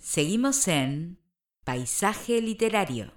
[0.00, 1.18] Seguimos en
[1.62, 3.12] Paisaje Literario.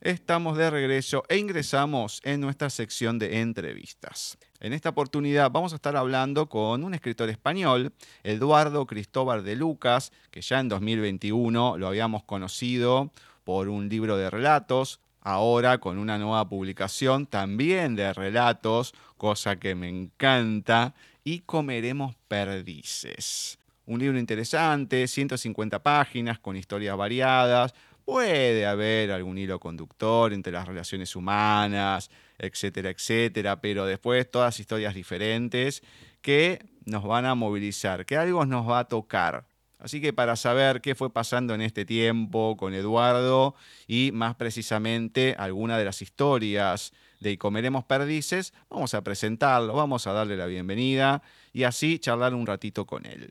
[0.00, 4.38] Estamos de regreso e ingresamos en nuestra sección de entrevistas.
[4.60, 7.92] En esta oportunidad vamos a estar hablando con un escritor español,
[8.22, 13.10] Eduardo Cristóbal de Lucas, que ya en 2021 lo habíamos conocido
[13.42, 19.74] por un libro de relatos, ahora con una nueva publicación también de relatos, cosa que
[19.74, 23.58] me encanta, y comeremos perdices.
[23.86, 27.74] Un libro interesante, 150 páginas con historias variadas.
[28.06, 34.94] Puede haber algún hilo conductor entre las relaciones humanas, etcétera, etcétera, pero después todas historias
[34.94, 35.82] diferentes
[36.22, 39.46] que nos van a movilizar, que algo nos va a tocar.
[39.78, 43.54] Así que para saber qué fue pasando en este tiempo con Eduardo
[43.86, 50.06] y más precisamente alguna de las historias de Y Comeremos Perdices, vamos a presentarlo, vamos
[50.06, 53.30] a darle la bienvenida y así charlar un ratito con él.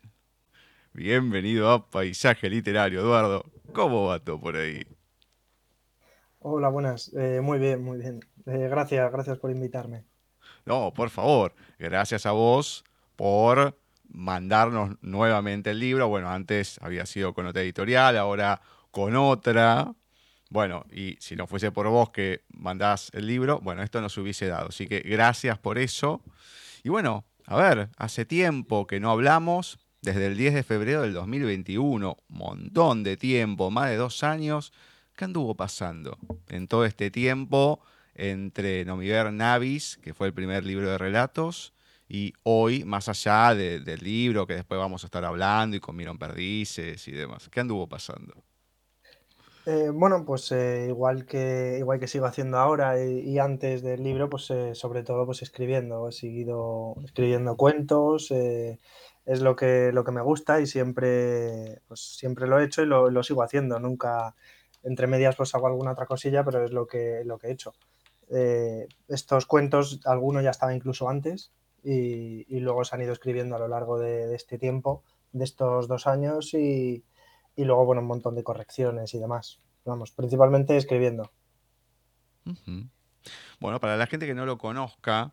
[0.96, 3.46] Bienvenido a Paisaje Literario, Eduardo.
[3.74, 4.86] ¿Cómo va todo por ahí?
[6.38, 7.12] Hola, buenas.
[7.16, 8.20] Eh, muy bien, muy bien.
[8.45, 10.04] Eh, gracias, gracias por invitarme.
[10.67, 11.56] No, por favor.
[11.80, 12.84] Gracias a vos
[13.16, 13.76] por
[14.08, 16.09] mandarnos nuevamente el libro.
[16.09, 19.95] Bueno, antes había sido con otra editorial, ahora con otra.
[20.52, 24.45] Bueno, y si no fuese por vos que mandás el libro, bueno, esto nos hubiese
[24.45, 24.67] dado.
[24.70, 26.22] Así que gracias por eso.
[26.84, 31.14] Y bueno, a ver, hace tiempo que no hablamos, desde el 10 de febrero del
[31.14, 34.73] 2021, montón de tiempo, más de dos años.
[35.16, 36.18] ¿Qué anduvo pasando
[36.50, 37.80] en todo este tiempo
[38.14, 41.73] entre Nomiver Navis, que fue el primer libro de relatos,
[42.10, 47.08] y hoy, más allá del libro que después vamos a estar hablando y comieron perdices
[47.08, 47.48] y demás?
[47.50, 48.44] ¿Qué anduvo pasando?
[49.66, 54.30] Eh, bueno, pues eh, igual, que, igual que sigo haciendo ahora y, antes del libro,
[54.30, 56.10] pues eh, sobre todo pues escribiendo.
[56.10, 58.34] He seguido escribiendo cuentos,
[59.26, 62.86] es lo que, lo que me gusta y siempre, pues, siempre lo he hecho y
[62.86, 63.80] lo, sigo haciendo.
[63.80, 64.36] Nunca,
[64.84, 67.74] entre medias, pues hago alguna otra cosilla, pero es lo que, lo que he hecho.
[68.30, 71.52] Eh, estos cuentos, algunos ya estaban incluso antes
[71.83, 76.08] y, luego se han ido escribiendo a lo largo de, este tiempo, de estos dos
[76.08, 77.04] años y,
[77.56, 79.60] luego, bueno, un montón de correcciones y demás.
[79.86, 81.32] Vamos, principalmente escribiendo.
[83.60, 85.32] Bueno, para la gente que no lo conozca,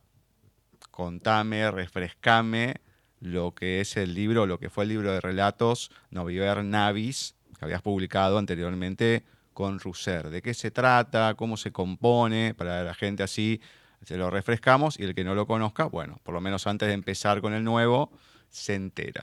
[0.92, 2.76] contame, refrescame
[3.20, 7.64] lo que es el libro, lo que fue el libro de relatos Noviver Navis, que
[7.64, 10.30] habías publicado anteriormente con Russer.
[10.30, 11.34] ¿De qué se trata?
[11.34, 12.54] ¿Cómo se compone?
[12.54, 13.60] Para la gente así
[14.02, 16.94] se lo refrescamos y el que no lo conozca, bueno, por lo menos antes de
[16.94, 18.10] empezar con el nuevo,
[18.48, 19.22] se entera.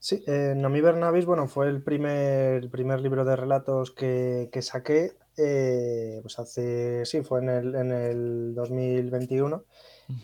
[0.00, 6.38] Sí, eh, Navis, bueno, fue el primer, primer libro de relatos que, saqué, eh, pues
[6.38, 9.64] hace, sí, fue en el, en el 2021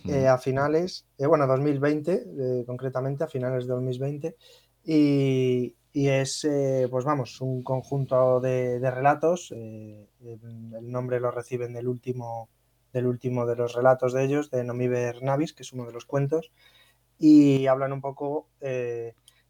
[0.06, 4.36] eh, a finales, eh, bueno, 2020, eh, concretamente, a finales de 2020,
[4.84, 6.46] y, es,
[6.90, 10.08] pues vamos, un conjunto de, relatos, el
[10.82, 12.48] nombre lo reciben del último,
[12.92, 16.04] del último de los relatos de ellos, de Nomiber Navis, que es uno de los
[16.04, 16.50] cuentos,
[17.18, 18.48] y hablan un poco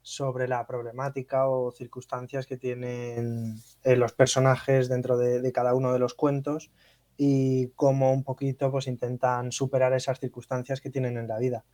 [0.02, 6.12] sobre la problemática o circunstancias que tienen los personajes dentro de, cada uno de los
[6.12, 6.70] cuentos
[7.16, 11.64] y cómo un poquito pues intentan superar esas circunstancias que tienen en la vida.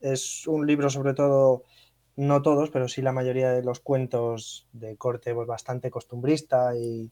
[0.00, 1.64] Es un libro sobre todo,
[2.16, 7.10] no todos, pero sí la mayoría de los cuentos de corte pues, bastante costumbrista y,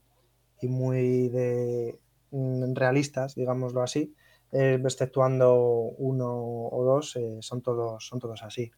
[0.63, 1.99] muy de
[2.31, 4.15] mm, realistas, digámoslo así,
[4.51, 8.71] eh, exceptuando uno o dos, eh, son, todos, son todos así.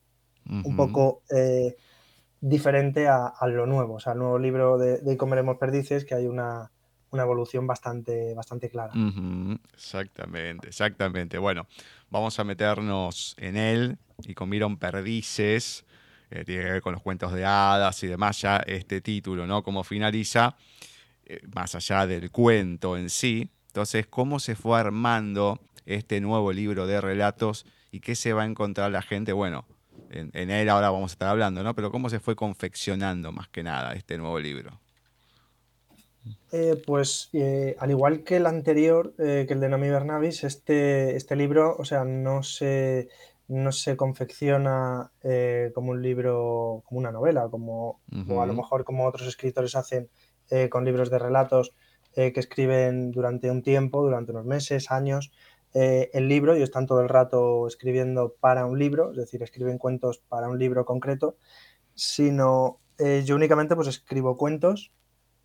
[0.65, 1.75] Un poco eh,
[2.41, 6.25] diferente a, lo nuevo, o sea, el nuevo libro de, de Comeremos Perdices, que hay
[6.25, 6.71] una,
[7.11, 8.93] una evolución bastante, bastante clara.
[9.73, 11.37] Exactamente, exactamente.
[11.37, 11.67] Bueno,
[12.09, 15.85] vamos a meternos en él y con Miron Perdices,
[16.31, 19.63] eh, tiene que ver con los cuentos de hadas y demás, ya este título, ¿no?
[19.63, 20.55] Cómo finaliza,
[21.25, 23.49] eh, más allá del cuento en sí.
[23.67, 28.45] Entonces, ¿cómo se fue armando este nuevo libro de relatos y qué se va a
[28.45, 29.33] encontrar la gente?
[29.33, 29.65] Bueno,
[30.11, 31.73] en, en él ahora vamos a estar hablando, ¿no?
[31.75, 34.79] Pero cómo se fue confeccionando más que nada este nuevo libro.
[36.51, 41.15] Eh, pues eh, al igual que el anterior, eh, que el de Nomi Bernavis, este,
[41.15, 43.09] este libro, o sea, no se,
[43.47, 45.11] no se confecciona
[45.73, 50.09] como un libro, como una novela, como, o a lo mejor como otros escritores hacen
[50.69, 51.73] con libros de relatos
[52.15, 55.31] que escriben durante un tiempo, durante unos meses, años,
[55.73, 60.19] el libro y están todo el rato escribiendo para un libro, es decir, escriben cuentos
[60.29, 61.35] para un libro concreto,
[61.95, 62.79] sino
[63.25, 64.91] yo únicamente pues escribo cuentos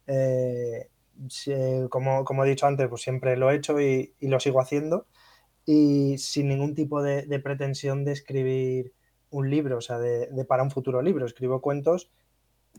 [0.06, 0.88] eh,
[1.90, 5.06] como, como, he dicho antes, pues siempre lo he hecho y, lo sigo haciendo
[5.64, 8.92] y sin ningún tipo de, pretensión de escribir
[9.30, 11.26] un libro, o sea, de, para un futuro libro.
[11.26, 12.10] Escribo cuentos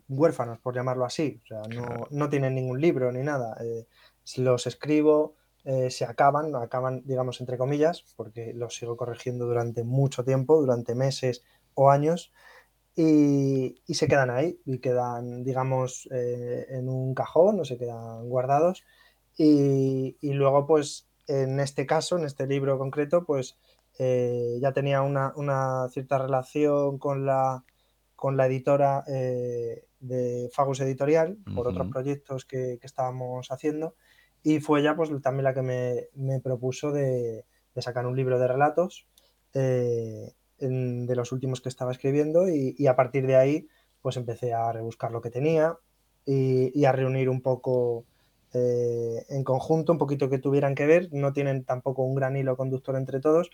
[0.09, 1.41] huérfanos, por llamarlo así.
[1.43, 1.61] O sea,
[2.11, 3.57] no, tienen ningún libro ni nada.
[3.63, 3.87] Eh,
[4.37, 10.23] los escribo, eh, se acaban, acaban, digamos, entre comillas, porque los sigo corrigiendo durante mucho
[10.23, 11.43] tiempo, durante meses
[11.73, 12.31] o años,
[12.95, 18.83] y, se quedan ahí, y quedan, digamos, eh, en un cajón o se quedan guardados.
[19.37, 23.57] Y, y, luego, pues, en este caso, en este libro concreto, pues
[23.97, 27.63] eh, ya tenía una, cierta relación con la,
[28.15, 33.95] con la editora eh, de Fagus Editorial por otros proyectos que, estábamos haciendo
[34.43, 37.45] y fue ella pues también la que me, propuso de,
[37.77, 39.07] sacar un libro de relatos
[39.53, 43.67] eh, de los últimos que estaba escribiendo y, a partir de ahí
[44.01, 45.77] pues empecé a rebuscar lo que tenía
[46.25, 48.05] y, a reunir un poco
[48.53, 52.95] en conjunto, un poquito que tuvieran que ver, no tienen tampoco un gran hilo conductor
[52.95, 53.49] entre todos,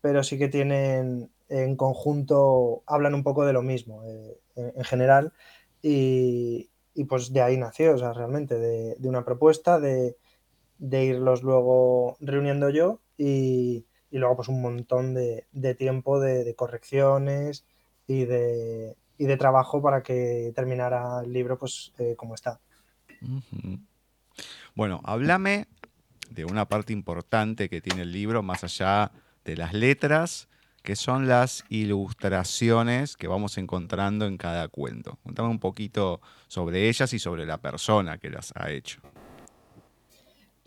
[0.00, 5.32] pero sí que tienen en conjunto, hablan un poco de lo mismo eh, en, general.
[5.82, 6.70] Y,
[7.08, 10.16] pues de ahí nació, o sea, realmente de, una propuesta de,
[10.80, 15.44] irlos luego reuniendo yo y, luego pues un montón de,
[15.76, 17.64] tiempo de, correcciones
[18.06, 22.60] y de, de trabajo para que terminara el libro pues eh, como está.
[24.74, 25.66] Bueno, háblame
[26.30, 29.10] de una parte importante que tiene el libro, más allá
[29.44, 30.48] de las letras,
[30.82, 35.18] que son las ilustraciones que vamos encontrando en cada cuento.
[35.22, 39.00] Cuéntame un poquito sobre ellas y sobre la persona que las ha hecho.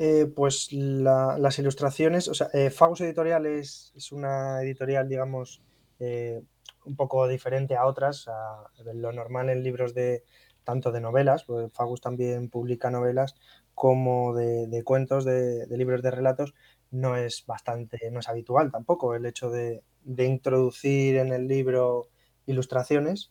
[0.03, 5.62] Eh, pues las ilustraciones, o sea, eh, Fagus Editorial es, una editorial, digamos,
[6.00, 6.42] eh,
[6.86, 8.63] un poco diferente a otras, a,
[8.95, 10.24] lo normal en libros de
[10.63, 13.36] tanto de novelas, pues Fagus también publica novelas,
[13.75, 16.56] como de, cuentos, de, libros de relatos,
[16.89, 22.07] no es bastante, no es habitual tampoco el hecho de, introducir en el libro
[22.48, 23.30] ilustraciones.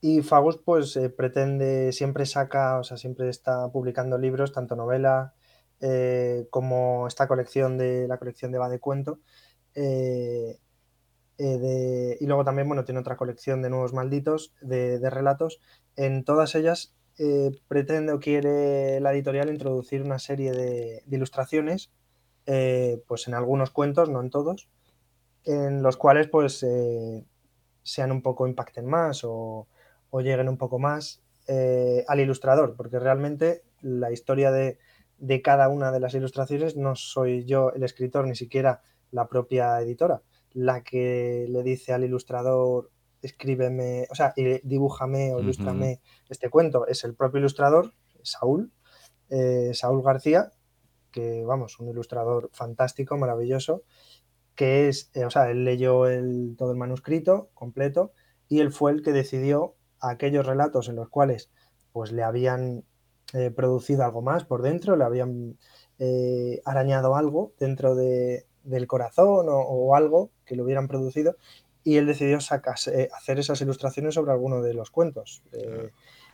[0.00, 5.34] Y Fagus pues pretende, siempre saca, o sea, siempre está publicando libros, tanto novela
[5.80, 9.20] eh, como esta colección de la colección de Va de Cuento.
[9.74, 10.58] Eh,
[11.38, 15.60] y luego también, bueno, tiene otra colección de Nuevos Malditos, de, relatos.
[15.96, 16.94] En todas ellas
[17.68, 21.90] pretende o quiere la editorial introducir una serie de ilustraciones
[22.50, 24.70] eh, pues en algunos cuentos, no en todos,
[25.44, 27.22] en los cuales pues eh,
[27.82, 29.68] sean un poco, impacten más o,
[30.14, 34.78] lleguen un poco más eh, al ilustrador, porque realmente la historia de,
[35.42, 40.22] cada una de las ilustraciones no soy yo el escritor, ni siquiera la propia editora,
[40.52, 44.32] la que le dice al ilustrador escríbeme, o sea,
[44.62, 47.92] dibújame o ilustrame este cuento, es el propio ilustrador,
[48.22, 48.70] Saúl,
[49.72, 50.52] Saúl García,
[51.10, 53.82] que vamos, un ilustrador fantástico, maravilloso,
[54.54, 58.12] que es, eh, o sea, él leyó el, todo el manuscrito completo
[58.48, 61.50] y él fue el que decidió aquellos relatos en los cuales
[61.92, 62.84] pues le habían
[63.34, 65.58] eh, producido algo más por dentro, le habían
[65.98, 71.36] eh, arañado algo dentro de, del corazón o, algo que lo hubieran producido
[71.84, 75.42] y él decidió hacer esas ilustraciones sobre alguno de los cuentos.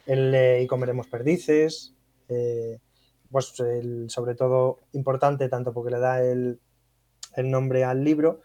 [0.06, 1.94] él y comeremos perdices,
[3.30, 3.52] pues
[4.08, 6.60] sobre todo importante tanto porque le da el,
[7.36, 8.40] nombre al libro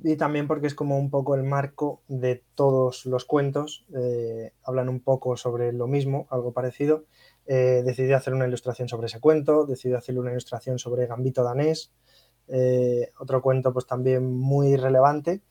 [0.00, 4.90] y también porque es como un poco el marco de todos los cuentos, eh, hablan
[4.90, 7.04] un poco sobre lo mismo, algo parecido.
[7.52, 11.92] Eh, decidí hacer una ilustración sobre ese cuento, decidí hacer una ilustración sobre Gambito Danés,
[12.46, 15.42] eh, otro cuento pues también muy relevante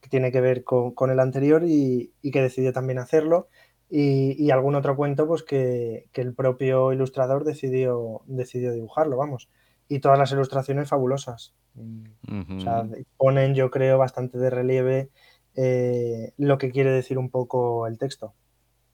[0.00, 3.48] que tiene que ver con, el anterior y, y, que decidió también hacerlo
[3.90, 9.48] y, algún otro cuento pues que, el propio ilustrador decidió, decidió dibujarlo, vamos.
[9.88, 11.54] Y todas las ilustraciones fabulosas.
[11.76, 12.86] O sea,
[13.16, 15.10] ponen, yo creo, bastante de relieve
[15.56, 18.34] eh, lo que quiere decir un poco el texto.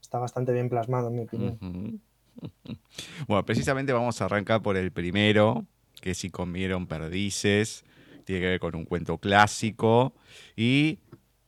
[0.00, 2.00] Está bastante bien plasmado, en mi opinión.
[3.26, 5.64] Bueno, precisamente vamos a arrancar por el primero,
[6.00, 7.84] que si comieron perdices,
[8.24, 10.14] tiene que ver con un cuento clásico
[10.56, 10.98] y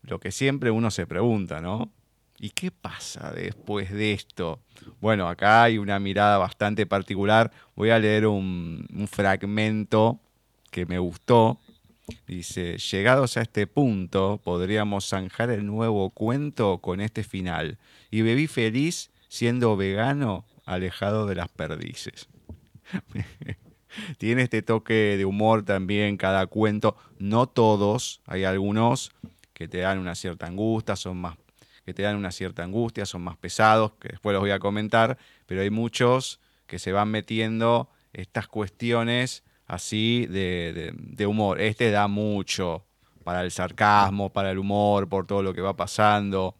[0.03, 1.91] lo que siempre uno se pregunta, ¿no?
[2.39, 4.61] ¿Y qué pasa después de esto?
[5.01, 7.53] Bueno, acá hay una mirada bastante particular.
[7.77, 10.19] Voy a leer un, fragmento
[10.73, 11.61] que me gustó.
[12.27, 17.79] Dice, llegados a este punto, podríamos zanjar el nuevo cuento con este final.
[18.11, 22.29] Y bebí feliz siendo vegano, alejado de las perdices.
[24.19, 26.97] Tiene este toque de humor también cada cuento.
[27.19, 29.13] No todos, hay algunos
[29.53, 31.37] que te dan una cierta angustia, son más
[31.85, 35.19] que te dan una cierta angustia, son más pesados, que después los voy a comentar,
[35.47, 41.61] pero hay muchos que se van metiendo estas cuestiones así de, humor.
[41.61, 42.85] Este da mucho
[43.25, 46.57] para el sarcasmo, para el humor, por todo lo que va pasando.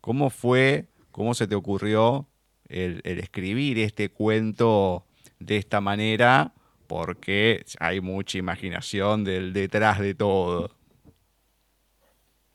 [0.00, 2.26] ¿Cómo fue ¿cómo se te ocurrió
[2.74, 5.04] el, escribir este cuento
[5.38, 6.52] de esta manera?
[6.86, 10.70] Porque hay mucha imaginación del detrás de todo.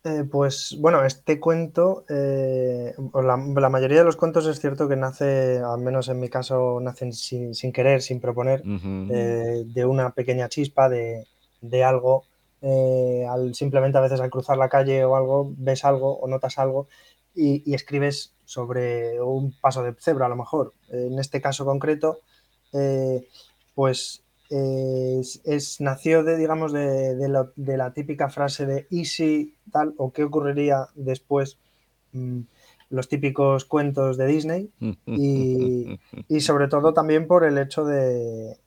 [0.06, 5.60] Eh, pues bueno, este cuento, eh, la, mayoría de los cuentos es cierto que nace,
[5.60, 10.88] al menos en mi caso, nacen sin, querer, sin proponer, eh, de una pequeña chispa
[10.88, 11.26] de,
[11.84, 12.24] algo.
[12.62, 16.88] al, simplemente a veces al cruzar la calle o algo, ves algo o notas algo
[17.36, 20.74] y, escribes sobre un paso de cebra a lo mejor.
[20.90, 22.22] En este caso concreto,
[23.76, 29.94] pues es, nació de, digamos, de, la, típica frase de ¿y si tal?
[29.98, 31.60] o qué ocurriría después.
[32.14, 32.40] Mm,
[32.90, 34.72] los típicos cuentos de Disney
[35.06, 36.00] y,
[36.40, 38.58] sobre todo también por el hecho de,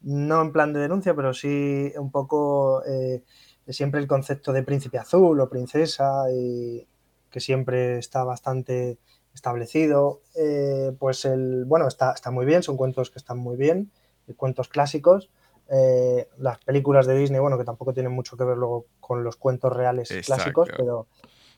[0.00, 3.22] no en plan de denuncia, pero sí un poco eh,
[3.68, 6.86] siempre el concepto de príncipe azul o princesa, y
[7.32, 8.98] que siempre está bastante
[9.34, 10.20] establecido.
[10.36, 13.90] Eh, pues el, bueno, está, está muy bien, son cuentos que están muy bien
[14.34, 15.30] cuentos clásicos.
[15.68, 19.36] Eh, las películas de Disney, bueno, que tampoco tienen mucho que ver luego con los
[19.36, 21.06] cuentos reales clásicos, pero,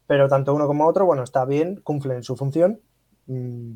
[0.06, 2.80] pero tanto uno como otro, bueno, está bien, cumplen su función.
[3.26, 3.74] Mm,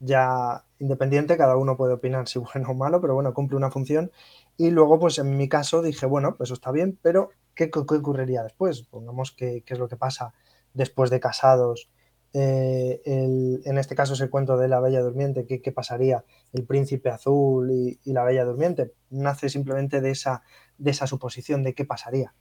[0.00, 4.10] ya independiente, cada uno puede opinar si bueno o malo, pero bueno, cumple una función.
[4.56, 7.78] Y luego, pues en mi caso dije, bueno, pues eso está bien, pero ¿qué, qué
[7.78, 8.82] ocurriría después?
[8.82, 10.32] Pongamos qué es lo que pasa
[10.74, 11.88] después de casados
[12.36, 16.24] eh, en este caso es el cuento de la Bella Durmiente, ¿qué, pasaría?
[16.52, 18.92] El príncipe azul y, la Bella Durmiente.
[19.10, 20.42] Nace simplemente de esa,
[20.76, 22.34] de esa suposición de qué pasaría.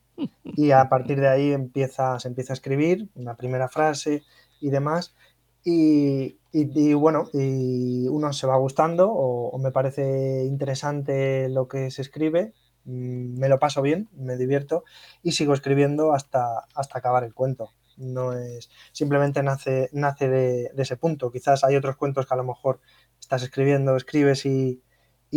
[0.44, 4.24] Y a partir de ahí se empieza a escribir una primera frase
[4.60, 5.16] y demás.
[5.64, 6.40] Y,
[6.96, 12.54] bueno, y uno se va gustando o, me parece interesante lo que se escribe,
[12.86, 14.84] mm, me lo paso bien, me divierto
[15.22, 20.98] y sigo escribiendo hasta, hasta acabar el cuento no es simplemente nace, nace de, ese
[20.98, 21.32] punto.
[21.32, 22.80] Quizás hay otros cuentos que a lo mejor
[23.20, 24.82] estás escribiendo, escribes y,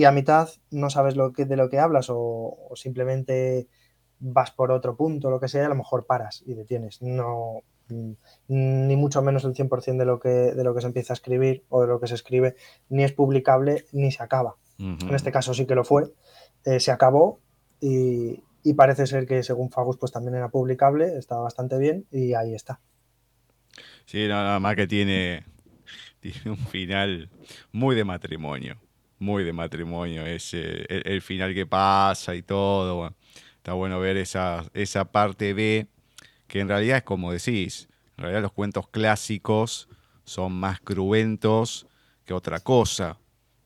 [0.05, 3.69] a mitad no sabes lo que, de lo que hablas o, simplemente
[4.19, 7.01] vas por otro punto, lo que sea, y a lo mejor paras y detienes.
[7.03, 7.63] No,
[8.49, 11.65] ni mucho menos el 100% de lo, que, de lo que se empieza a escribir
[11.69, 12.57] o de lo que se escribe,
[12.89, 14.57] ni es publicable ni se acaba.
[14.79, 16.13] En este caso sí que lo fue,
[16.65, 17.41] eh, se acabó
[17.81, 22.35] y, y parece ser que según Fagus pues también era publicable, estaba bastante bien y
[22.35, 22.81] ahí está.
[24.07, 25.45] Sí, nada más que tiene,
[26.45, 27.31] un final
[27.71, 28.77] muy de matrimonio,
[29.21, 33.15] muy de matrimonio, ese, el, final que pasa y todo.
[33.59, 35.87] está bueno ver esa, esa parte B,
[36.49, 39.89] que en realidad es como decís, en realidad los cuentos clásicos
[40.25, 41.87] son más cruentos
[42.25, 43.17] que otra cosa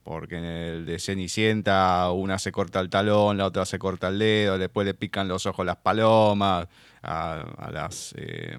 [0.03, 4.19] porque en el de Cenicienta una se corta el talón, la otra se corta el
[4.19, 6.69] dedo, después le pican los ojos las palomas,
[7.03, 8.59] a, las, eh,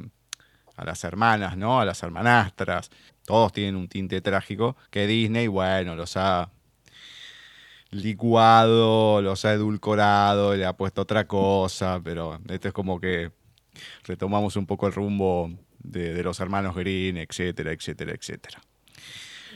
[0.76, 1.80] a las hermanas, ¿no?
[1.80, 2.90] A las hermanastras.
[3.26, 6.52] Todos tienen un tinte trágico que Disney, bueno, los ha
[7.92, 13.32] licuado, los ha edulcorado, le ha puesto otra cosa, pero esto es como que
[14.04, 18.62] retomamos un poco el rumbo de, de los hermanos Green, etcétera, etcétera, etcétera.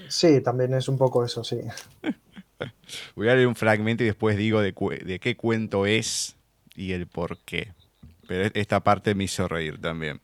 [0.10, 1.58] Sí, también es un poco eso, sí.
[3.16, 4.74] Voy a leer un fragmento y después digo de,
[5.20, 6.36] qué cuento es
[6.76, 7.74] y el por qué.
[8.28, 10.22] Pero esta parte me hizo reír también.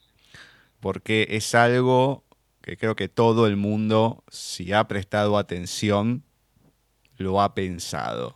[0.80, 2.24] Porque es algo
[2.62, 6.24] que creo que todo el mundo, si ha prestado atención,
[7.18, 8.36] lo ha pensado.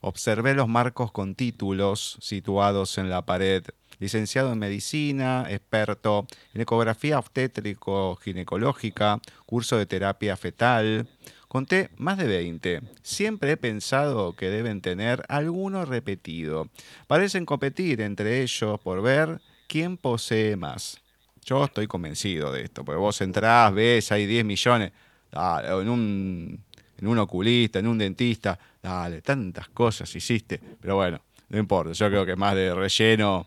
[0.00, 3.64] Observé los marcos con títulos situados en la pared
[4.00, 11.06] licenciado en medicina, experto en ecografía obstétrico-ginecológica, curso de terapia fetal.
[11.46, 12.80] Conté más de 20.
[13.02, 16.68] Siempre he pensado que deben tener alguno repetido.
[17.06, 21.00] Parecen competir entre ellos por ver quién posee más.
[21.44, 24.92] Yo estoy convencido de esto, porque vos entrás, ves, hay 10 millones,
[25.32, 26.60] en un,
[26.98, 32.08] en un oculista, en un dentista, dale, tantas cosas hiciste, pero bueno, no importa, yo
[32.08, 33.46] creo que más de relleno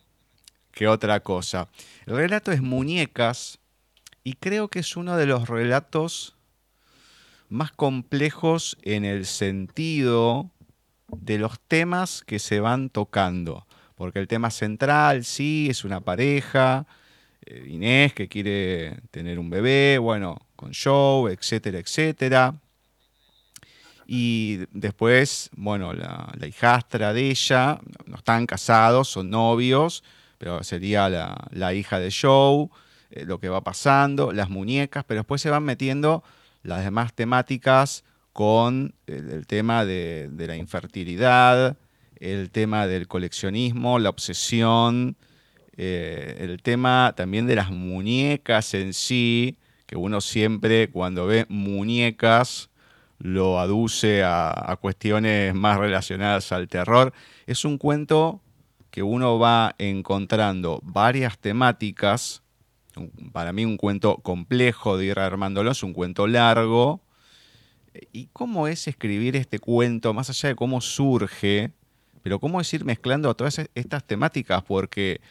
[0.74, 1.70] que otra cosa.
[2.06, 3.60] El relato es Muñecas
[4.24, 6.36] y creo que es uno de los relatos
[7.50, 10.50] más complejos en el sentido
[11.08, 13.68] de los temas que se van tocando.
[13.96, 16.88] Porque el tema central, sí, es una pareja,
[17.46, 22.56] eh, Inés que quiere tener un bebé, bueno, con Joe, etcétera, etcétera.
[24.08, 30.04] Y después, bueno, la, la hijastra de ella, no están casados, son novios,
[30.62, 32.68] sería la, hija de Joe,
[33.12, 36.24] eh, lo que va pasando, las muñecas, pero después se van metiendo
[36.64, 41.78] las demás temáticas con el, tema de, la infertilidad,
[42.20, 45.16] el tema del coleccionismo, la obsesión,
[45.78, 52.70] eh, el tema también de las muñecas en sí, que uno siempre cuando ve muñecas
[53.24, 57.14] lo aduce a, cuestiones más relacionadas al terror.
[57.48, 58.42] Es un cuento
[58.94, 62.44] que uno va encontrando varias temáticas.
[63.32, 67.02] Para mí un cuento complejo de ir armándolo, es un cuento largo.
[68.12, 71.72] ¿Y cómo es escribir este cuento, más allá de cómo surge,
[72.22, 74.62] pero cómo es ir mezclando todas estas temáticas?
[74.62, 75.22] Porque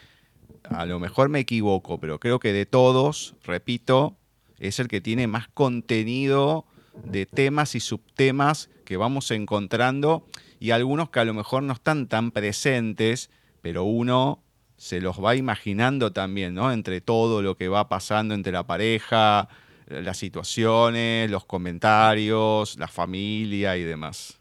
[0.65, 4.17] a lo mejor me equivoco, pero creo que de todos, repito,
[4.59, 6.65] es el que tiene más contenido
[7.05, 10.27] de temas y subtemas que vamos encontrando
[10.59, 13.29] y algunos que a lo mejor no están tan presentes,
[13.63, 14.43] pero uno
[14.75, 16.73] se los va imaginando también, ¿no?
[16.73, 19.47] Entre todo lo que va pasando entre la pareja,
[19.87, 24.37] las situaciones, los comentarios, la familia y demás.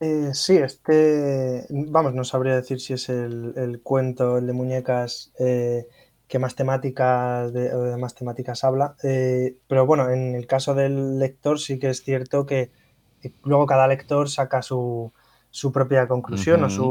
[0.00, 5.88] Eh, sí, este, vamos, no sabría decir si es el, cuento, el de muñecas, eh,
[6.26, 8.96] que más temáticas, de, más temáticas habla.
[9.02, 12.70] Eh, pero bueno, en el caso del lector sí que es cierto que
[13.44, 15.12] luego cada lector saca su,
[15.50, 16.84] su propia conclusión o, su,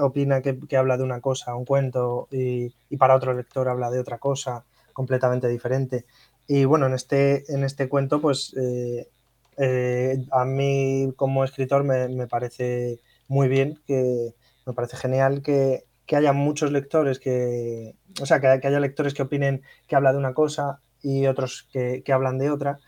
[0.00, 4.18] opina que, habla de una cosa, un cuento, y, para otro lector habla de otra
[4.18, 6.04] cosa completamente diferente.
[6.46, 9.08] Y bueno, en este, en este cuento, pues eh,
[9.56, 14.34] eh, a mí como escritor me, me, parece muy bien, que
[14.66, 19.22] me parece genial que, que haya muchos lectores que, o sea, que, haya lectores que
[19.22, 22.80] opinen que habla de una cosa y otros que, hablan de otra,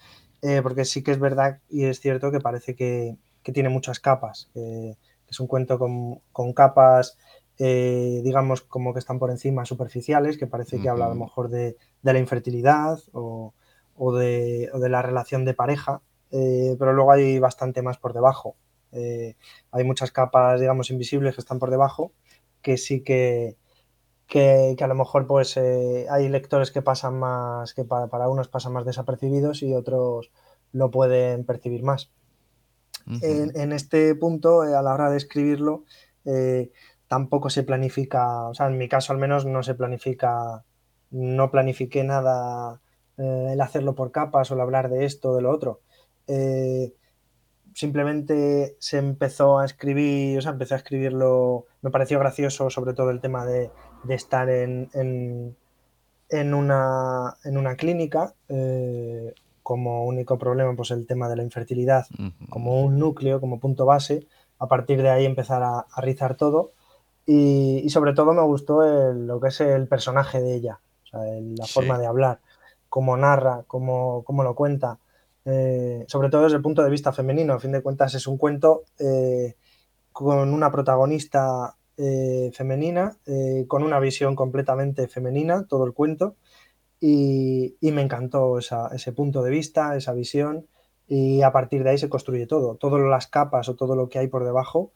[0.42, 3.16] eh, porque sí que es verdad y es cierto que parece que,
[3.50, 4.96] tiene muchas capas, que
[5.28, 7.18] es un cuento con, capas,
[7.58, 11.48] eh, digamos, como que están por encima, superficiales, que parece que habla a lo mejor
[11.48, 13.52] de, la infertilidad o,
[14.16, 18.54] de, la relación de pareja, eh, pero luego hay bastante más por debajo.
[18.92, 22.12] hay muchas capas, digamos, invisibles que están por debajo
[22.62, 23.56] que sí que,
[24.26, 28.72] que, a lo mejor pues eh, hay lectores que pasan más, que para, unos pasan
[28.72, 30.30] más desapercibidos y otros
[30.72, 32.10] lo pueden percibir más.
[33.06, 35.84] En, este punto, eh, a la hora de escribirlo,
[36.24, 36.70] eh,
[37.08, 40.64] tampoco se planifica, o sea, en mi caso al menos no se planifica,
[41.10, 42.80] no planifiqué nada
[43.18, 45.80] el hacerlo por capas o el hablar de esto o de lo otro.
[47.74, 53.10] Simplemente se empezó a escribir, o sea, empecé a escribirlo, me pareció gracioso sobre todo
[53.10, 53.70] el tema de,
[54.10, 55.56] estar en,
[56.30, 57.36] una,
[57.78, 59.32] clínica, eh,
[59.72, 62.04] como único problema pues el tema de la infertilidad,
[62.50, 64.26] como un núcleo, como punto base,
[64.58, 66.72] a partir de ahí empezar a, rizar todo
[67.24, 68.82] y, sobre todo me gustó
[69.14, 71.20] lo que es el personaje de ella, o sea,
[71.56, 72.40] la forma de hablar,
[72.90, 74.98] cómo narra, cómo, cómo lo cuenta.
[75.46, 77.54] Eh, sobre todo desde el punto de vista femenino.
[77.54, 79.54] A fin de cuentas es un cuento eh,
[80.12, 83.16] con una protagonista eh, femenina,
[83.68, 86.36] con una visión completamente femenina, todo el cuento,
[87.04, 90.68] y, me encantó ese punto de vista, esa visión,
[91.08, 92.76] y a partir de ahí se construye todo.
[92.76, 94.92] Todas las capas o todo lo que hay por debajo,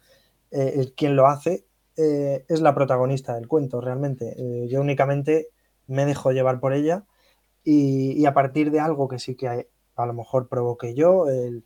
[0.52, 1.66] el, quien lo hace
[1.96, 4.36] es la protagonista del cuento, realmente.
[4.68, 5.48] yo únicamente
[5.88, 7.04] me dejo llevar por ella.
[7.64, 9.48] Y, a partir de algo que sí que
[9.96, 11.64] a lo mejor provoqué yo, el,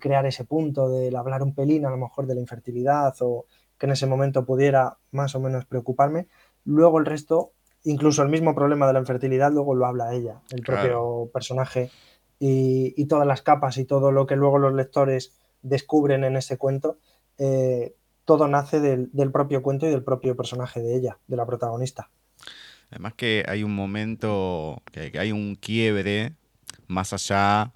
[0.00, 3.46] crear ese punto, del hablar un pelín a lo mejor de la infertilidad o
[3.78, 6.26] que en ese momento pudiera más o menos preocuparme.
[6.64, 7.52] Luego el resto,
[7.84, 11.90] incluso el mismo problema de la infertilidad, luego lo habla ella, el propio personaje,
[12.38, 16.98] y, todas las capas y todo lo que luego los lectores descubren en ese cuento,
[17.38, 22.10] eh, todo nace del, propio cuento y del propio personaje de ella, de la protagonista.
[22.90, 26.32] Además que hay un momento, que hay un quiebre
[26.86, 27.72] más allá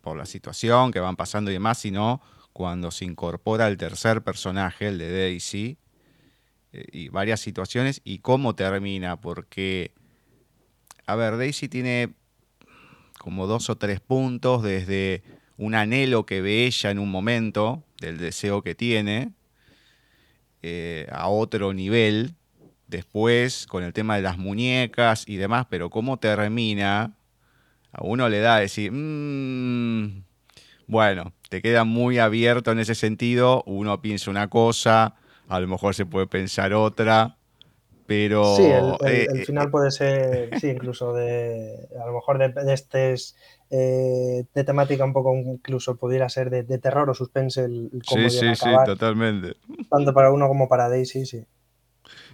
[0.00, 2.20] por la situación que van pasando y demás, sino
[2.52, 5.78] cuando se incorpora el tercer personaje, el de Daisy,
[6.92, 9.92] y varias situaciones, y cómo termina, porque,
[11.06, 12.14] a ver, Daisy tiene
[13.18, 15.22] como dos o tres puntos, desde
[15.56, 19.32] un anhelo que ve ella en un momento, del deseo que tiene,
[20.62, 22.34] eh, a otro nivel,
[22.86, 27.16] después con el tema de las muñecas y demás, pero cómo termina
[27.94, 30.24] a uno le da a decir, mm,
[30.86, 35.14] bueno, te queda muy abierto en ese sentido, uno piensa una cosa,
[35.48, 37.36] a lo mejor se puede pensar otra,
[38.06, 38.56] pero...
[38.56, 43.14] Sí, el, eh, eh, final puede ser, sí, incluso de, a lo mejor de, de
[43.70, 48.54] eh, de temática un poco incluso pudiera ser de, terror o suspense el, Sí, sí,
[48.54, 49.56] sí, totalmente.
[49.90, 51.44] Tanto para uno como para Daisy, sí.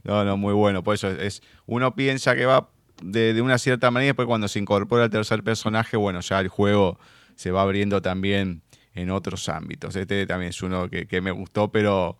[0.04, 0.82] No, no, muy bueno.
[0.82, 2.68] Por eso es, uno piensa que va
[3.02, 6.98] de, una cierta manera, después cuando se incorpora el tercer personaje, bueno, ya el juego
[7.36, 8.62] se va abriendo también
[8.94, 9.96] en otros ámbitos.
[9.96, 12.18] Este también es uno que, me gustó, pero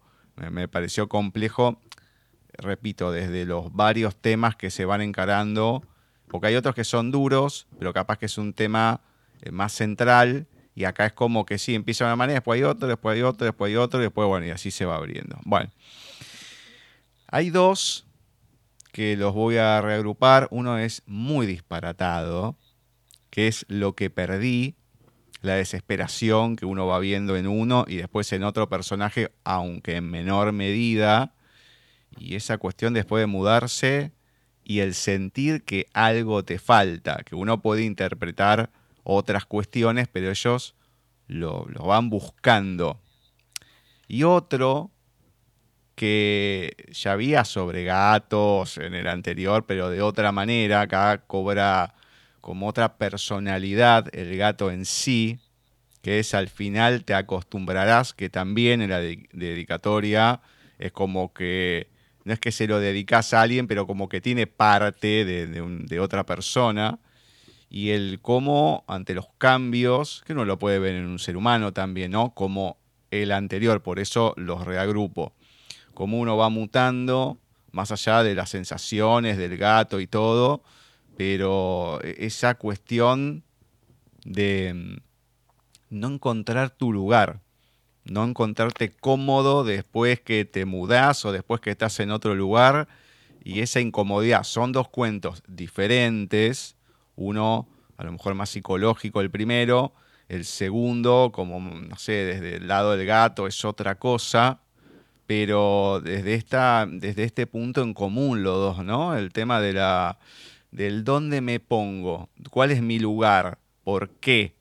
[0.51, 1.81] me, pareció complejo,
[2.59, 5.83] repito, desde los varios temas que se van encarando
[6.29, 9.01] Porque hay otros que son duros, pero capaz que es un tema
[9.43, 10.47] eh, más central.
[10.75, 13.23] Y acá es como que sí, empieza de una manera, después hay otro, después hay
[13.23, 15.39] otro, después hay otro, y después, bueno, y así se va abriendo.
[15.45, 15.71] Bueno,
[17.27, 18.07] hay dos
[18.93, 20.49] que los voy a reagrupar.
[20.51, 22.57] Uno es muy disparatado,
[23.31, 24.77] que es lo que perdí,
[25.43, 30.11] la desesperación que uno va viendo en uno y después en otro personaje, aunque en
[30.11, 31.35] menor medida.
[32.19, 34.13] Y esa cuestión después de mudarse
[34.65, 38.71] y el sentir que algo te falta, que uno puede interpretar
[39.03, 40.75] otras cuestiones, pero ellos
[41.27, 43.01] lo, lo van buscando.
[44.09, 44.91] Y otro
[45.95, 51.95] que ya había sobre gatos en el anterior, pero de otra manera, acá cobra
[52.41, 55.39] como otra personalidad el gato en sí,
[56.03, 60.41] que es al final te acostumbrarás, que también en la dedicatoria
[60.79, 61.89] es como que
[62.25, 66.27] no es que se lo dedicas a alguien, pero como que tiene parte de, otra
[66.27, 66.99] persona.
[67.71, 71.73] Y el cómo ante los cambios, que uno lo puede ver en un ser humano
[71.73, 72.35] también, ¿no?
[72.35, 72.79] Como
[73.11, 75.35] el anterior, por eso los reagrupo
[76.01, 77.39] cómo uno va mutando,
[77.73, 80.63] más allá de las sensaciones del gato y todo,
[81.21, 83.45] pero esa cuestión
[84.25, 84.97] de mm,
[85.91, 87.41] no encontrar tu lugar,
[88.07, 92.89] no encontrarte cómodo después que te mudás o después que estás en otro lugar,
[93.45, 94.45] y esa incomodidad.
[94.45, 96.77] Son dos cuentos diferentes,
[97.17, 99.93] uno a lo mejor más psicológico el primero,
[100.27, 104.61] el segundo, como, no sé, desde el lado del gato es otra cosa,
[105.27, 109.15] pero desde, esta, desde este punto en común los dos, ¿no?
[109.15, 110.19] El tema de la,
[110.71, 114.55] del dónde me pongo, cuál es mi lugar, por qué,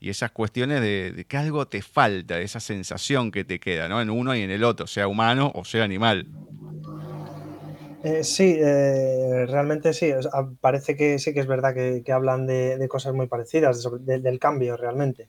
[0.00, 4.00] y esas cuestiones de, que algo te falta, esa sensación que te queda, ¿no?
[4.00, 6.26] En uno y en el otro, sea humano o sea animal.
[8.02, 10.10] Eh, sí, eh, realmente sí.
[10.62, 15.28] parece que sí que es verdad que, hablan de, cosas muy parecidas, del cambio realmente.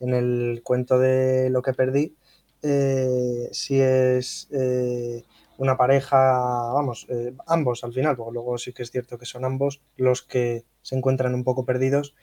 [0.00, 2.16] en, el cuento de lo que perdí,
[2.62, 4.48] eh, si es
[5.60, 6.16] una pareja,
[6.72, 10.22] vamos, eh, ambos al final, porque luego sí que es cierto que son ambos los
[10.22, 12.14] que se encuentran un poco perdidos.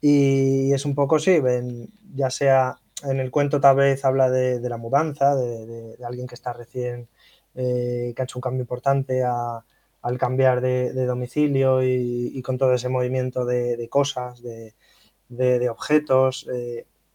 [0.00, 4.60] Y es un poco, sí, ven, ya sea en el cuento tal vez habla de,
[4.68, 7.08] la mudanza, de, alguien que está recién,
[7.54, 13.44] que ha hecho un cambio importante al cambiar de, domicilio y, con todo ese movimiento
[13.44, 16.46] de, cosas, de, objetos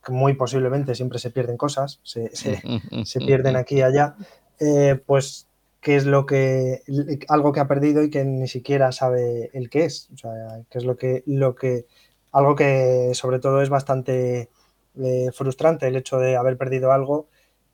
[0.09, 2.31] muy posiblemente siempre se pierden cosas, se,
[3.25, 4.15] pierden aquí y allá,
[4.59, 5.47] eh, pues
[5.81, 6.83] qué es lo que,
[7.27, 10.31] algo que ha perdido y que ni siquiera sabe el qué es, o sea,
[10.69, 11.87] qué es lo que, lo que,
[12.31, 14.49] algo que sobre todo es bastante
[15.01, 17.27] eh, frustrante el hecho de haber perdido algo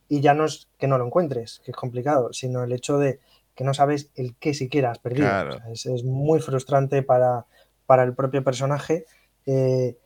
[0.08, 3.20] y ya no es que no lo encuentres, que es complicado, sino el hecho de
[3.54, 5.28] que no sabes el qué siquiera has perdido.
[5.70, 7.44] es, muy frustrante para,
[7.84, 9.04] para el propio personaje.
[9.44, 9.98] Eh,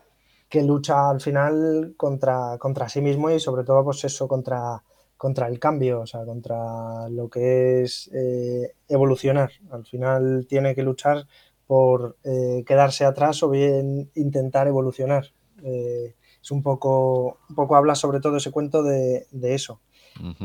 [0.48, 4.82] que lucha al final contra, contra sí mismo y sobre todo pues eso contra,
[5.22, 9.52] contra el cambio, o sea, contra lo que es eh, evolucionar.
[9.70, 11.28] Al final tiene que luchar
[11.64, 15.26] por eh, quedarse atrás o bien intentar evolucionar.
[15.62, 19.80] Eh, es un poco, un poco habla sobre todo ese cuento de, eso.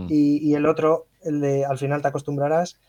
[0.10, 2.80] y, el otro, el de al final te acostumbrarás,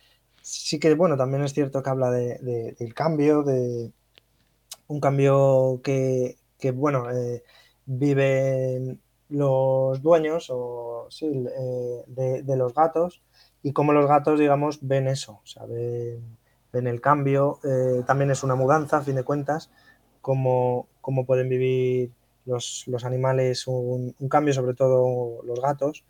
[0.43, 3.93] sí que bueno, también es cierto que habla de, del cambio, de
[4.89, 7.07] un cambio que, que bueno,
[7.87, 13.23] viven los dueños o, sí, eh, de, los gatos
[13.63, 17.59] y cómo los gatos, digamos, ven eso, o sea, ven, el cambio.
[17.65, 19.71] Eh, también es una mudanza, a fin de cuentas,
[20.21, 22.13] cómo, cómo pueden vivir
[22.45, 26.05] los, animales un, cambio, sobre todo los gatos.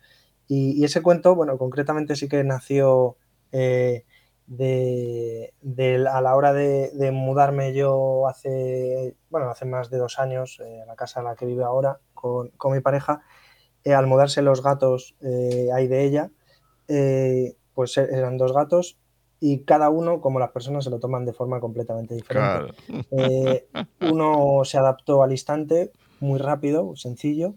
[0.47, 3.17] Y, ese cuento, bueno, concretamente sí que nació
[4.49, 5.53] de,
[6.11, 10.85] a la hora de, mudarme yo hace, bueno, hace más de dos años eh, a
[10.85, 13.21] la casa en la que vive ahora con, mi pareja,
[13.83, 16.31] eh, al mudarse los gatos eh, ahí de ella,
[17.73, 18.97] pues e, eran dos gatos
[19.39, 22.73] y cada uno, como las personas, se lo toman de forma completamente diferente.
[24.01, 27.55] uno se adaptó al instante, muy rápido, sencillo,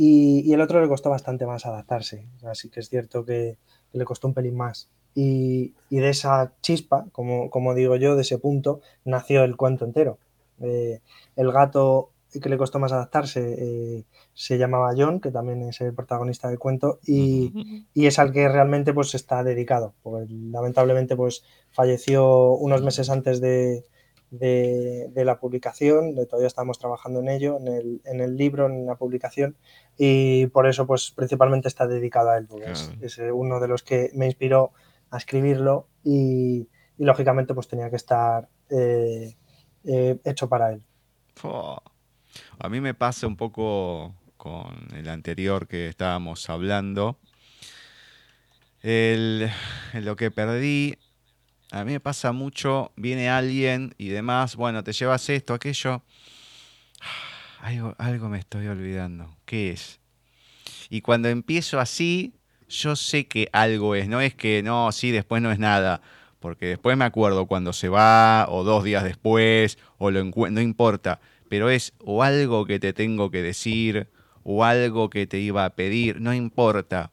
[0.00, 2.28] y, el otro le costó bastante más adaptarse.
[2.44, 3.58] Así que es cierto que
[3.92, 4.88] le costó un pelín más.
[5.14, 10.18] Y, de esa chispa, como, como, digo yo, de ese punto, nació el cuento entero.
[10.60, 11.00] Eh,
[11.34, 15.94] el gato que le costó más adaptarse eh, se llamaba John, que también es el
[15.94, 19.94] protagonista del cuento, y, es al que realmente pues, está dedicado.
[20.02, 23.84] Porque, lamentablemente pues, falleció unos meses antes de,
[24.30, 29.56] la publicación, todavía estamos trabajando en ello, en el, en el, libro, en la publicación,
[29.96, 34.10] y por eso pues principalmente está dedicado a él, porque es, uno de los que
[34.14, 34.72] me inspiró
[35.10, 39.36] a escribirlo y, lógicamente pues tenía que estar eh,
[39.84, 40.82] eh, hecho para él.
[42.58, 47.18] A mí me pasa un poco con el anterior que estábamos hablando.
[48.82, 50.96] Lo que perdí,
[51.70, 56.02] a mí me pasa mucho, viene alguien y demás, bueno, te llevas esto, aquello.
[57.60, 59.36] Algo, algo me estoy olvidando.
[59.44, 59.98] ¿Qué es?
[60.90, 62.32] Y cuando empiezo así,
[62.68, 66.00] yo sé que algo es, no es que no, sí, después no es nada,
[66.38, 71.20] porque después me acuerdo cuando se va, o dos días después, o lo no importa,
[71.48, 74.08] pero es o algo que te tengo que decir,
[74.42, 77.12] o algo que te iba a pedir, no importa,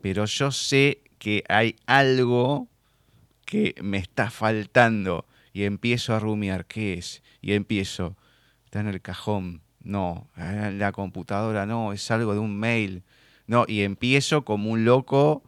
[0.00, 2.68] pero yo sé que hay algo
[3.44, 7.22] que me está faltando y empiezo a rumiar, ¿qué es?
[7.42, 8.16] Y empiezo,
[8.64, 13.02] está en el cajón, no, en la computadora, no, es algo de un mail,
[13.46, 15.42] no, y empiezo como un loco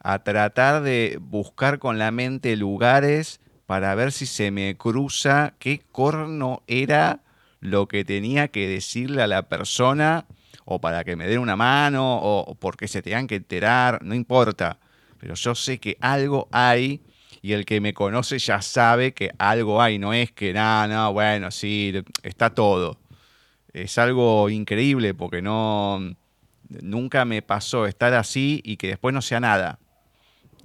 [0.00, 5.82] a tratar de buscar con la mente lugares para ver si se me cruza qué
[5.92, 7.20] corno era
[7.60, 10.26] lo que tenía que decirle a la persona
[10.64, 14.78] o para que me den una mano o porque se tengan que enterar, no importa.
[15.18, 17.02] Pero yo sé que algo hay
[17.42, 21.12] y el que me conoce ya sabe que algo hay, no es que nada, no,
[21.12, 21.92] bueno, sí,
[22.22, 22.98] está todo.
[23.72, 26.00] Es algo increíble porque no,
[26.68, 29.78] nunca me pasó estar así y que después no sea nada.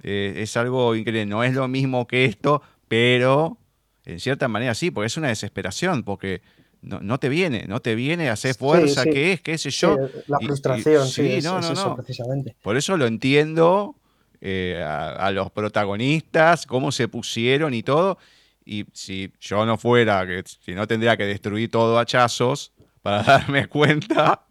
[0.02, 3.58] Eh, es algo increíble, no es lo mismo que esto, pero
[4.04, 6.42] en cierta manera sí, porque es una desesperación, porque
[6.84, 9.40] no, te viene, no te viene a hacer fuerza, ¿qué es?
[9.40, 9.96] ¿Qué sé yo?
[10.26, 11.96] la frustración, sí, no, no, no.
[11.96, 12.56] precisamente.
[12.62, 13.96] Por eso lo entiendo
[14.40, 18.18] eh, a, a, los protagonistas, cómo se pusieron y todo.
[18.64, 23.22] Y si yo no fuera, que si no tendría que destruir todo a hachazos para
[23.22, 24.46] darme cuenta,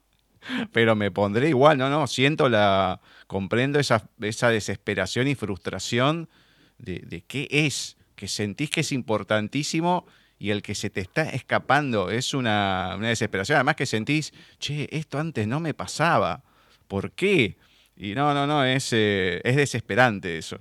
[0.72, 6.30] pero me pondré igual, no, no, siento la, comprendo esa, esa desesperación y frustración
[6.78, 10.06] de, qué es, que sentís que es importantísimo
[10.44, 13.56] y el que se te está escapando es una, desesperación.
[13.56, 16.44] Además que sentís, che, esto antes no me pasaba,
[16.90, 17.56] ¿por qué?
[17.96, 20.58] Y no, no, no, es, eh, es desesperante eso.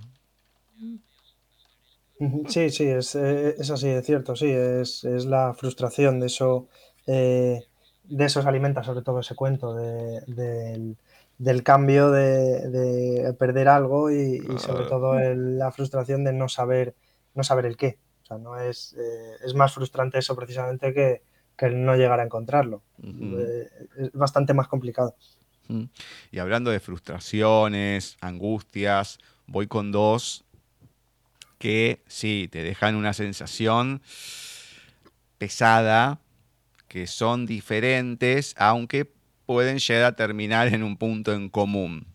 [2.46, 6.68] Sí, sí, es, eh, es, así, es cierto, sí, es, la frustración de eso.
[7.08, 7.64] Eh,
[8.04, 10.96] de eso se alimenta sobre todo ese cuento del,
[11.64, 16.94] cambio, de, perder algo y, sobre todo la frustración de no saber,
[17.34, 17.98] no saber el qué.
[18.38, 21.22] No es, eh, es más frustrante eso precisamente que,
[21.58, 22.82] el no llegar a encontrarlo.
[23.00, 25.14] Eh, es bastante más complicado.
[26.32, 30.44] Y hablando de frustraciones, angustias, voy con dos
[31.58, 34.02] que sí, te dejan una sensación
[35.38, 36.18] pesada,
[36.88, 39.08] que son diferentes, aunque
[39.46, 42.06] pueden llegar a terminar en un punto en común.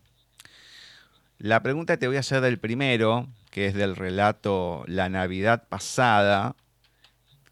[1.38, 5.68] La pregunta que te voy a hacer del primero, que es del relato La Navidad
[5.68, 6.56] pasada,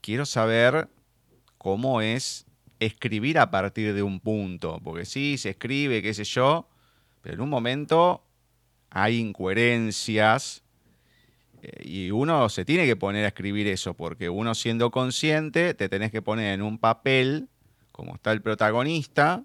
[0.00, 0.88] quiero saber
[1.58, 2.46] cómo es
[2.78, 6.68] escribir a partir de un punto, porque sí, se escribe, qué sé yo,
[7.22, 8.22] pero en un momento
[8.90, 10.62] hay incoherencias,
[11.80, 16.12] y uno se tiene que poner a escribir eso, porque uno siendo consciente te tenés
[16.12, 17.48] que poner en un papel,
[17.92, 19.42] como está el protagonista,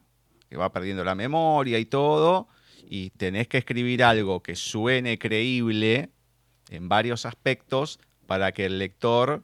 [0.50, 2.48] que va perdiendo la memoria y todo,
[2.88, 6.10] y tenés que escribir algo que suene creíble
[6.72, 9.44] en varios aspectos para que el lector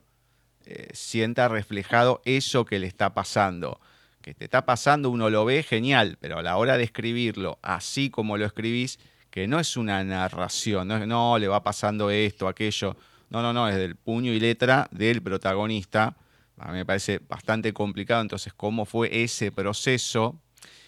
[0.66, 3.80] eh, sienta reflejado eso que le está pasando.
[4.22, 8.10] Que te está pasando, uno lo ve genial, pero a la hora de escribirlo así
[8.10, 8.98] como lo escribís,
[9.30, 12.96] que no es una narración, no es, no, le va pasando esto, aquello.
[13.30, 16.16] No, no, no, es del puño y letra del protagonista.
[16.58, 20.40] A mí me parece bastante complicado, entonces, cómo fue ese proceso.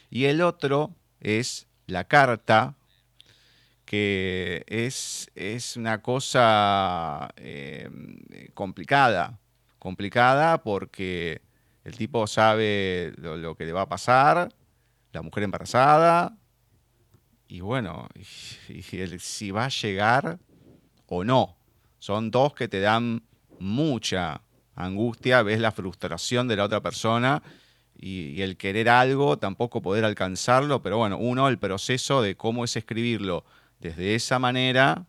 [0.08, 2.74] Y el otro es la carta,
[3.90, 7.90] que es, es una cosa eh,
[8.54, 9.40] complicada,
[9.80, 11.42] complicada porque
[11.82, 14.54] el tipo sabe lo, que le va a pasar,
[15.10, 16.36] la mujer embarazada,
[17.48, 18.06] y bueno,
[19.18, 20.38] si va a llegar
[21.06, 21.56] o no.
[21.98, 23.24] Son dos que te dan
[23.58, 24.40] mucha
[24.76, 27.42] angustia, ves la frustración de la otra persona
[27.98, 32.76] y, el querer algo, tampoco poder alcanzarlo, pero bueno, uno, el proceso de cómo es
[32.76, 33.44] escribirlo
[33.80, 35.06] desde esa manera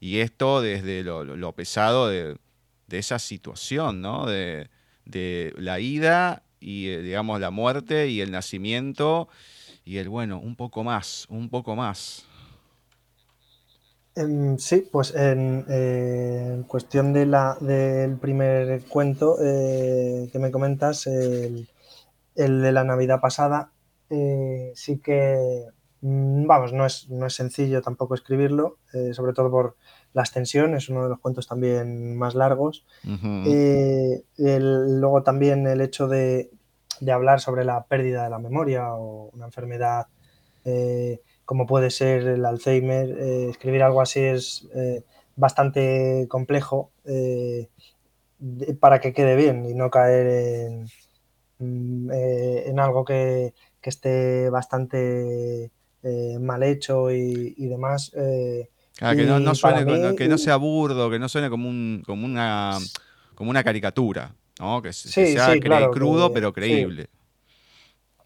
[0.00, 2.36] y esto desde lo, pesado de,
[2.90, 4.26] esa situación, ¿no?
[4.26, 4.68] De,
[5.56, 9.28] la ida y, eh, digamos, la muerte y el nacimiento
[9.84, 12.26] y el bueno, un poco más, un poco más.
[14.14, 21.68] Em, sí, pues en, cuestión de la, del primer cuento eh, que me comentas, el,
[22.34, 23.70] de la Navidad pasada,
[24.10, 25.68] eh, sí que,
[26.00, 29.76] vamos, no es, no es sencillo tampoco escribirlo, eh, sobre todo por,
[30.12, 32.84] La Ascensión, es uno de los cuentos también más largos.
[33.04, 36.50] Eh, luego también el hecho de,
[37.12, 40.08] hablar sobre la pérdida de la memoria o una enfermedad
[40.64, 43.10] eh, como puede ser el Alzheimer.
[43.50, 44.68] escribir algo así es
[45.36, 46.90] bastante complejo
[48.80, 50.88] para que quede bien y no caer en,
[51.58, 55.70] mm, en algo que, que esté bastante
[56.08, 58.12] eh, mal hecho y, demás.
[58.14, 58.68] Eh,
[58.98, 62.78] que, no, suene, que no sea burdo, que no suene como, un, como, una,
[63.34, 64.82] como una caricatura, ¿no?
[64.82, 65.58] que, sea
[65.90, 67.08] crudo pero creíble.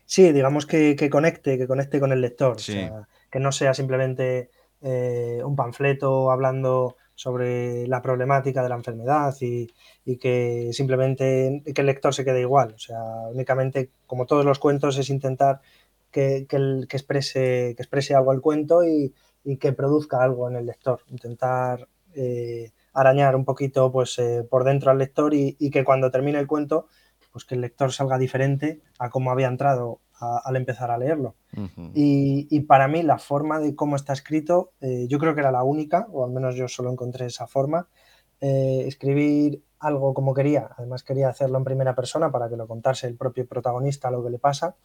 [0.06, 4.50] Sí, digamos que, conecte, que conecte con el lector, que no sea simplemente
[4.82, 9.68] eh, un panfleto hablando sobre la problemática de la enfermedad y,
[10.18, 12.72] que simplemente que el lector se quede igual.
[12.74, 12.98] O sea,
[13.32, 15.60] únicamente, como todos los cuentos, es intentar
[16.12, 19.12] que, que, exprese, que exprese algo al cuento y,
[19.58, 21.00] que produzca algo en el lector.
[21.08, 26.38] Intentar eh, arañar un poquito pues, eh, por dentro al lector y, que cuando termine
[26.38, 26.86] el cuento,
[27.32, 31.34] pues que el lector salga diferente a cómo había entrado al empezar a leerlo.
[31.94, 35.64] y, para mí la forma de cómo está escrito, eh, yo creo que era la
[35.64, 37.88] única, o al menos yo solo encontré esa forma.
[38.40, 43.16] escribir algo como quería, además quería hacerlo en primera persona para que lo contase el
[43.16, 44.76] propio protagonista lo que le pasa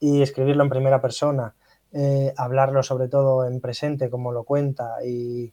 [0.00, 1.54] y escribirlo en primera persona,
[1.92, 5.52] eh, hablarlo sobre todo en presente, como lo cuenta, y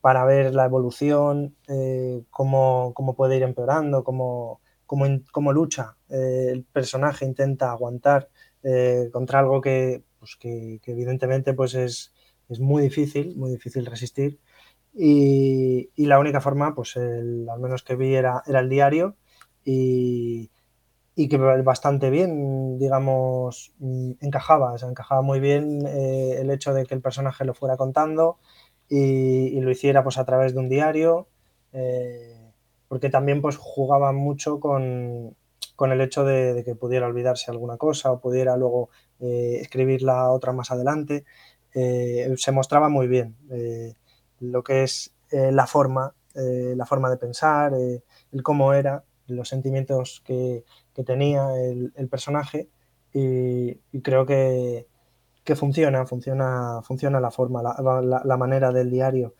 [0.00, 7.24] para ver la evolución, eh, cómo, puede ir empeorando, cómo, cómo, lucha eh, el personaje,
[7.24, 8.28] intenta aguantar
[9.12, 12.12] contra algo que, pues que, evidentemente pues es,
[12.48, 14.40] es, muy difícil, muy difícil resistir.
[14.92, 19.14] Y, y la única forma, pues el, al menos que vi era, era el diario
[19.64, 20.50] y,
[21.18, 26.74] y que bastante bien, digamos, mm, encajaba, o sea, encajaba muy bien eh, el hecho
[26.74, 28.38] de que el personaje lo fuera contando
[28.88, 31.26] y, lo hiciera pues a través de un diario,
[31.72, 32.52] eh,
[32.88, 35.34] porque también pues jugaba mucho con,
[35.80, 40.52] el hecho de, que pudiera olvidarse alguna cosa o pudiera luego eh, escribir la otra
[40.52, 41.24] más adelante.
[41.72, 43.36] se mostraba muy bien
[44.40, 50.64] lo que es la forma, la forma de pensar, el cómo era, los sentimientos que,
[50.96, 52.70] que tenía el, personaje
[53.12, 54.86] y, creo que,
[55.54, 59.34] funciona, funciona, funciona la forma, la, manera del diario.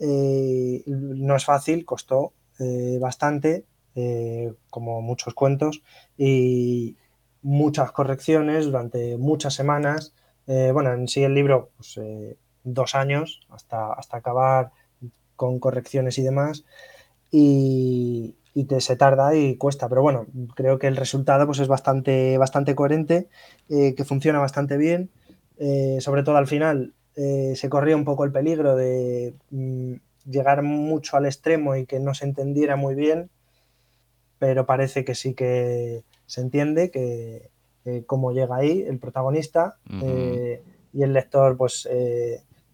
[0.00, 5.82] Eh, no es fácil, costó eh, bastante, eh, como muchos cuentos,
[6.16, 6.96] y
[7.42, 10.14] muchas correcciones durante muchas semanas.
[10.46, 12.00] bueno, en sí el libro, pues,
[12.64, 14.72] dos años hasta, hasta acabar
[15.36, 16.64] con correcciones y demás.
[17.30, 19.88] Y, y te, se tarda y cuesta.
[19.88, 23.28] Pero bueno, creo que el resultado pues, es bastante, bastante coherente,
[23.68, 25.10] eh, que funciona bastante bien.
[25.58, 29.94] Eh, sobre todo al final eh, se corría un poco el peligro de mm,
[30.30, 33.30] llegar mucho al extremo y que no se entendiera muy bien,
[34.38, 37.50] pero parece que sí que se entiende que
[38.04, 39.78] cómo llega ahí el protagonista
[40.92, 41.88] y el lector, pues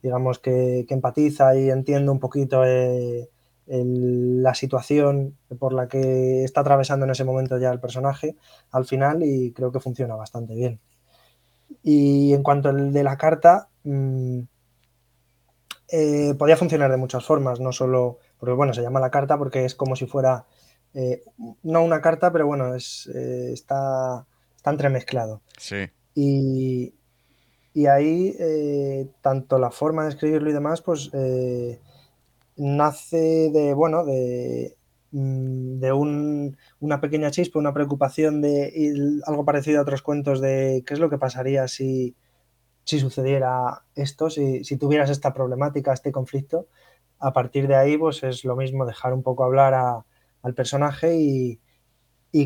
[0.02, 2.64] digamos que, que, empatiza y entiende un poquito
[3.66, 8.36] la situación por la que está atravesando en ese momento ya el personaje
[8.70, 10.80] al final y creo que funciona bastante bien.
[11.82, 14.40] Y en cuanto al de la carta, mm,
[15.88, 19.64] eh, podía funcionar de muchas formas, no solo, porque bueno, se llama la carta porque
[19.64, 20.46] es como si fuera,
[20.92, 21.24] eh,
[21.62, 25.42] no una carta, pero bueno, es, eh, está, está entremezclado.
[25.58, 25.90] Sí.
[26.14, 26.94] Y,
[27.72, 28.36] y ahí,
[29.20, 31.10] tanto la forma de escribirlo y demás, pues
[32.56, 34.76] nace de, bueno, de,
[35.12, 35.92] mm, de
[36.80, 38.72] una pequeña chispa, una preocupación de
[39.26, 42.16] algo parecido a otros cuentos de qué es lo que pasaría si,
[42.84, 46.68] si sucediera esto, si, tuvieras esta problemática, este conflicto.
[47.18, 49.74] A partir de ahí, pues es lo mismo dejar un poco hablar
[50.42, 51.60] al personaje y,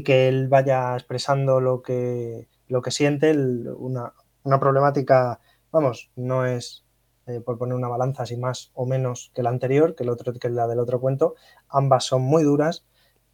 [0.04, 4.12] que él vaya expresando lo que, lo que siente, una,
[4.44, 5.40] una problemática,
[5.72, 6.84] vamos, no es
[7.28, 10.32] eh, por poner una balanza así más o menos que la anterior, que, el otro,
[10.32, 11.34] que la del otro cuento.
[11.68, 12.86] Ambas son muy duras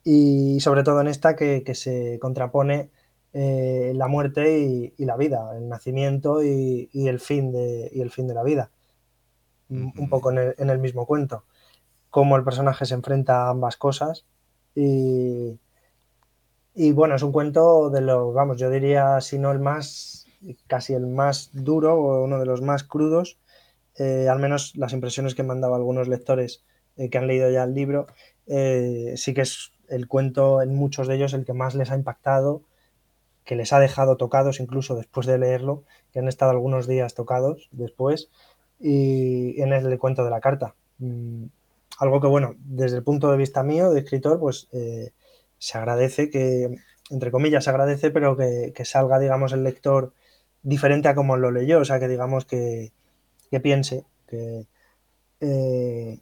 [0.03, 2.91] y sobre todo en esta que, se contrapone
[3.33, 8.35] eh, la muerte y, la vida, el nacimiento y, el fin de, el fin de
[8.35, 8.71] la vida.
[9.69, 11.45] Un poco en el, mismo cuento.
[12.11, 14.27] Cómo el personaje se enfrenta a ambas cosas
[14.75, 15.59] y,
[16.75, 20.27] y bueno, es un cuento de los, vamos, yo diría, si no el más,
[20.67, 23.39] casi el más duro o uno de los más crudos
[23.97, 26.65] eh, al menos las impresiones que me han dado algunos lectores
[26.97, 28.07] eh, que han leído ya el libro,
[28.47, 31.97] eh, sí que es el cuento en muchos de ellos el que más les ha
[31.97, 32.63] impactado,
[33.45, 37.69] que les ha dejado tocados incluso después de leerlo, que han estado algunos días tocados
[37.73, 38.31] después,
[38.81, 40.75] y en el cuento de la carta.
[40.99, 41.45] mm,
[41.99, 44.69] algo que, bueno, desde el punto de vista mío, de escritor, pues
[45.59, 46.77] se agradece que,
[47.11, 50.13] entre comillas, se agradece, pero que, salga, digamos, el lector
[50.63, 52.93] diferente a como lo leyó, o sea, que digamos que,
[53.61, 54.67] piense, que
[55.41, 56.21] eh,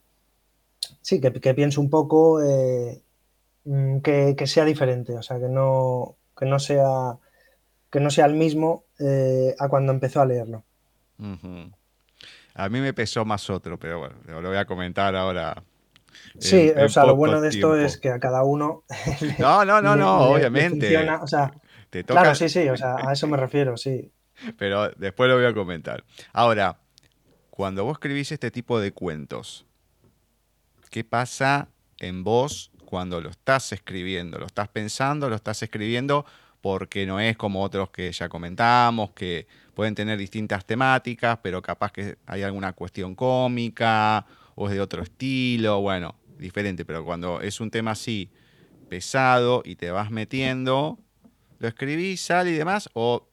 [1.00, 3.02] sí, que, piense un poco, eh,
[3.64, 7.18] mm, que, sea diferente, o sea, que no, que no sea
[7.90, 8.84] que no sea el mismo
[9.58, 10.64] a cuando empezó a leerlo.
[12.54, 15.62] A mí me pesó más otro, pero bueno, lo voy a comentar ahora.
[16.38, 18.84] Sí, o sea, lo bueno de esto es que a cada uno.
[19.38, 20.96] no, no, no, no, obviamente.
[20.96, 21.52] o sea,
[22.06, 24.10] Claro, sí, sí, o sea, a eso me refiero, sí.
[24.58, 26.04] Pero después lo voy a comentar.
[26.32, 26.78] Ahora,
[27.52, 29.66] cuando vos escribís este tipo de cuentos,
[30.88, 34.38] ¿qué pasa en vos cuando lo estás escribiendo?
[34.38, 35.28] ¿Lo estás pensando?
[35.28, 36.24] ¿Lo estás escribiendo?
[36.62, 41.92] Porque no es como otros que ya comentamos, que pueden tener distintas temáticas, pero capaz
[41.92, 44.24] que hay alguna cuestión cómica
[44.54, 48.30] o es de otro estilo, bueno, diferente, pero cuando es un tema así
[48.88, 50.98] pesado y te vas metiendo,
[51.58, 53.28] lo escribís, sale y demás, o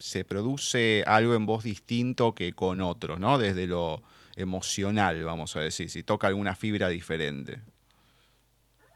[0.00, 3.38] se produce algo en voz distinto que con otros, ¿no?
[3.38, 4.02] Desde lo
[4.34, 7.60] emocional, vamos a decir, si toca alguna fibra diferente.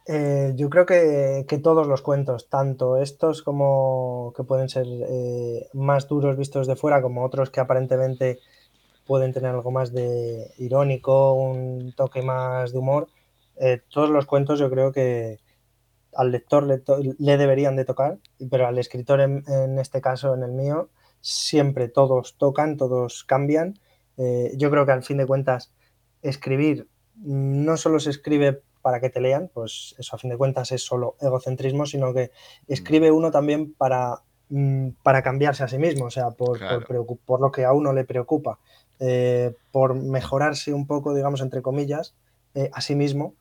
[0.07, 6.09] Eh, yo creo que, todos los cuentos, tanto estos como que pueden ser eh, más
[6.09, 8.41] duros vistos de fuera, como otros que aparentemente
[9.07, 13.09] pueden tener algo más de irónico, un toque más de humor,
[13.57, 15.39] eh, todos los cuentos yo creo que
[16.17, 18.19] al lector le, deberían de tocar,
[18.51, 20.89] pero al escritor en, este caso, en el mío,
[21.21, 23.79] siempre todos tocan, todos cambian.
[24.17, 25.73] yo creo que al fin de cuentas
[26.23, 30.71] escribir no solo se escribe para que te lean, pues eso a fin de cuentas
[30.71, 32.31] es solo egocentrismo, sino que
[32.67, 32.73] mm.
[32.73, 36.59] escribe uno también para, mm, para cambiarse a sí mismo, o sea, por,
[37.25, 38.59] por, lo que a uno le preocupa,
[39.01, 42.15] eh, por mejorarse un poco, digamos, entre comillas,
[42.55, 43.35] eh, a sí mismo.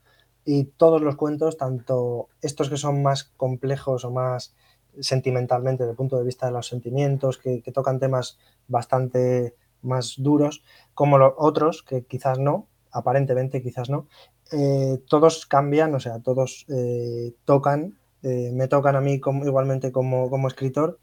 [0.46, 4.54] Y todos los cuentos, tanto estos que son más complejos o más
[5.00, 8.38] sentimentalmente, desde el punto de vista de los sentimientos, que, tocan temas
[8.68, 10.64] bastante más duros,
[10.94, 14.08] como los otros, que quizás no, aparentemente quizás no,
[14.52, 20.30] eh, todos cambian, o sea, todos eh, tocan, eh, me tocan a mí igualmente como,
[20.30, 21.00] como, escritor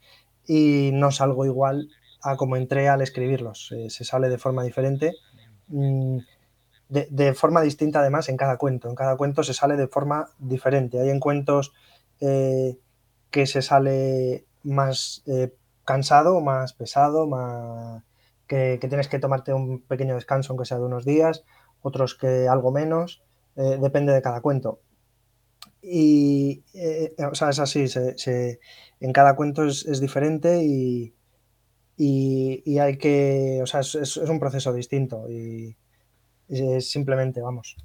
[0.47, 1.89] y no salgo igual
[2.23, 5.13] a como entré al escribirlos, se sale de forma diferente,
[5.67, 6.19] mm,
[6.91, 10.99] de, forma distinta además en cada cuento, en cada cuento se sale de forma diferente,
[10.99, 11.73] hay en cuentos
[12.19, 15.23] que se sale más
[15.85, 18.03] cansado, más pesado, más...
[18.47, 21.45] Que, tienes que tomarte un pequeño descanso, aunque sea de unos días,
[21.81, 23.23] otros que algo menos,
[23.55, 24.81] eh, depende de cada cuento.
[25.81, 27.85] Y, eh, o sea, es así,
[28.99, 31.13] en cada cuento es, diferente y,
[32.77, 35.77] hay que, o sea, es, un proceso distinto y,
[36.79, 37.75] simplemente, vamos.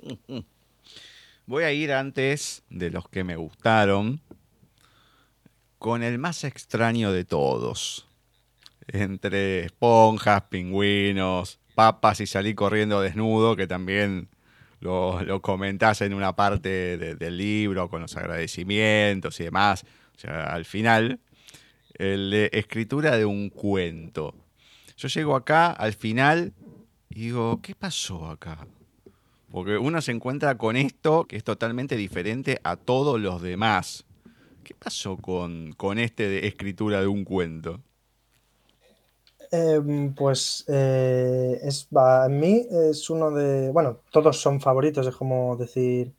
[1.46, 4.20] Voy a ir antes de los que me gustaron
[5.78, 8.08] con el más extraño de todos.
[8.88, 14.28] Entre esponjas, pingüinos, papas y salí corriendo desnudo, que también
[14.80, 19.84] lo, comentás en una parte del libro con los agradecimientos y demás.
[20.16, 21.20] O sea, al final,
[21.94, 24.34] el de escritura de un cuento.
[24.96, 26.52] Yo llego acá al final
[27.14, 28.66] y digo, ¿qué pasó acá?
[29.52, 34.04] Porque uno se encuentra con esto que es totalmente diferente a todos los demás.
[34.64, 37.80] ¿Qué pasó con, con este de escritura de un cuento?
[39.52, 41.86] Em, pues eh, es,
[42.26, 46.12] en mí es uno de, bueno, todos son favoritos, es como decir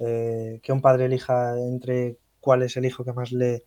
[0.00, 3.64] eh, que un padre elija entre cuál es el hijo que más le,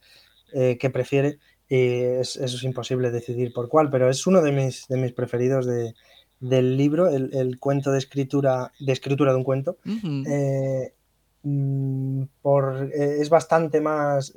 [0.53, 4.87] eh, que prefiere, y eso es imposible decidir por cuál, pero es uno de mis,
[4.87, 5.95] de mis preferidos de,
[6.39, 9.77] del libro, el, cuento de escritura, de escritura de un cuento.
[11.43, 14.33] Mm, por, es bastante más,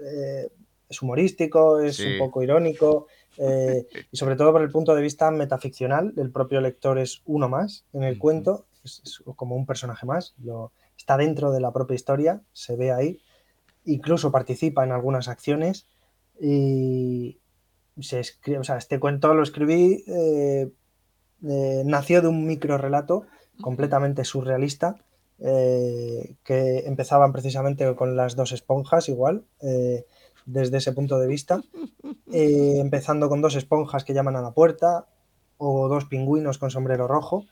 [0.88, 3.07] es humorístico, es un poco irónico,
[3.38, 7.49] eh, y sobre todo por el punto de vista metaficcional, el propio lector es uno
[7.49, 11.94] más en el cuento, es, como un personaje más, lo, está dentro de la propia
[11.94, 13.20] historia, se ve ahí,
[13.84, 15.86] incluso participa en algunas acciones
[16.40, 17.38] y
[18.01, 20.05] se escribe, o sea, este cuento lo escribí,
[21.43, 23.26] eh, eh, nació de un micro relato
[23.61, 24.97] completamente surrealista,
[25.41, 29.45] que empezaban precisamente con las dos esponjas igual,
[30.49, 31.61] desde ese punto de vista,
[32.32, 35.07] eh, empezando con dos esponjas que llaman a la puerta
[35.59, 37.45] o dos pingüinos con sombrero rojo,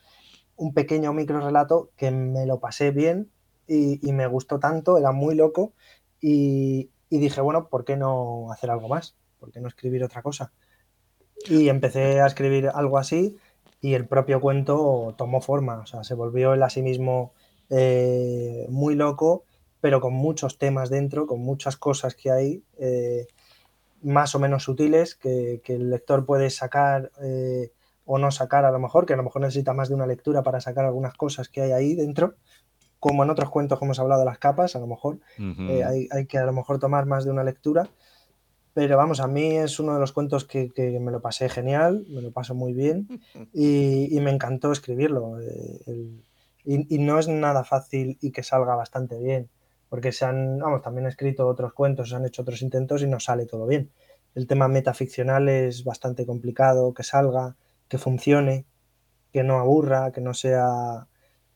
[0.56, 3.30] un pequeño micro relato que me lo pasé bien
[3.68, 5.74] y, me gustó tanto, era muy loco
[6.20, 9.16] y, dije, bueno, ¿por qué no hacer algo más?
[9.38, 10.52] ¿Por qué no escribir otra cosa?
[11.48, 13.36] Y empecé a escribir algo así
[13.80, 17.32] y el propio cuento tomó forma, o sea, se volvió él a sí mismo
[17.68, 19.44] eh, muy loco,
[19.80, 23.26] pero con muchos temas dentro, con muchas cosas que hay, eh,
[24.02, 27.72] más o menos sutiles, que, el lector puede sacar eh,
[28.04, 30.42] o no sacar a lo mejor, que a lo mejor necesita más de una lectura
[30.42, 32.34] para sacar algunas cosas que hay ahí dentro,
[32.98, 36.26] como en otros cuentos que hemos hablado de las capas, a lo mejor hay, hay
[36.26, 37.90] que a lo mejor tomar más de una lectura
[38.76, 40.70] pero vamos, a mí es uno de los cuentos que,
[41.00, 43.08] me lo pasé genial, me lo paso muy bien
[43.54, 45.40] y, me encantó escribirlo.
[45.40, 46.10] Eh,
[46.62, 49.48] y, no es nada fácil y que salga bastante bien,
[49.88, 53.06] porque se han, vamos, también he escrito otros cuentos, se han hecho otros intentos y
[53.06, 53.90] no sale todo bien.
[54.34, 57.56] El tema metaficcional es bastante complicado, que salga,
[57.88, 58.66] que funcione,
[59.32, 61.06] que no aburra, que no sea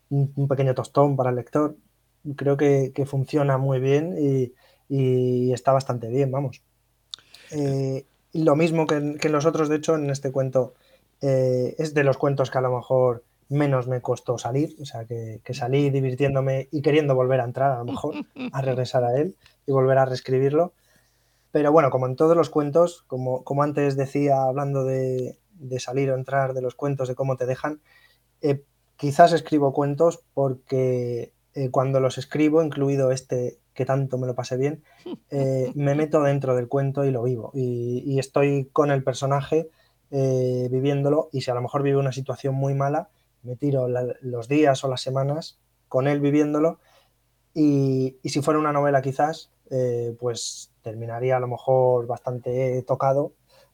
[0.08, 1.76] un, pequeño tostón para el lector.
[2.34, 4.16] Creo que, funciona muy bien
[4.88, 6.62] y está bastante bien, vamos.
[7.53, 10.74] Eh, lo mismo que en, los otros, de hecho, en este cuento
[11.20, 15.05] eh, es de los cuentos que a lo mejor menos me costó salir, o sea,
[15.07, 18.14] que, salí divirtiéndome y queriendo volver a entrar, a lo mejor,
[18.53, 19.36] a regresar a él
[19.66, 20.72] y volver a reescribirlo.
[21.51, 25.38] Pero bueno, como en todos los cuentos, como, como antes decía, hablando de,
[25.78, 27.80] salir o entrar de los cuentos, de cómo te dejan,
[28.40, 28.62] eh,
[28.96, 31.32] quizás escribo cuentos porque
[31.72, 34.82] cuando los escribo, incluido este que tanto me lo pasé bien,
[35.30, 37.50] eh, me meto dentro del cuento y lo vivo.
[37.54, 39.70] Y, estoy con el personaje
[40.10, 43.08] eh, viviéndolo y si a lo mejor vive una situación muy mala,
[43.42, 45.58] me tiro los días o las semanas
[45.88, 46.78] con él viviéndolo
[47.54, 53.32] y, si fuera una novela quizás, eh, pues terminaría a lo mejor bastante tocado,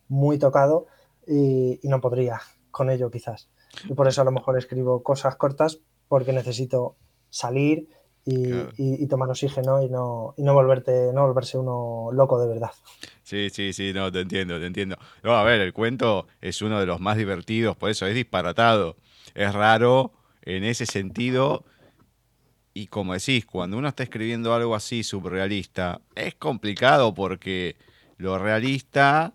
[0.09, 0.87] muy tocado
[1.27, 2.41] y, y no podría
[2.71, 3.49] con ello quizás.
[3.89, 6.97] Y por eso a lo mejor escribo cosas cortas porque necesito
[7.31, 7.89] salir,
[8.27, 12.71] y, tomar oxígeno y no, y no volverte, no volverse uno loco de verdad.
[13.23, 14.97] Sí, sí, sí, no, te entiendo, te entiendo.
[15.23, 18.97] No, a ver, el cuento es uno de los más divertidos, por eso es disparatado.
[19.35, 20.13] Es raro
[20.43, 21.65] en ese sentido.
[22.75, 27.77] Y como decís, cuando uno está escribiendo algo así surrealista, es complicado porque
[28.19, 29.35] lo realista,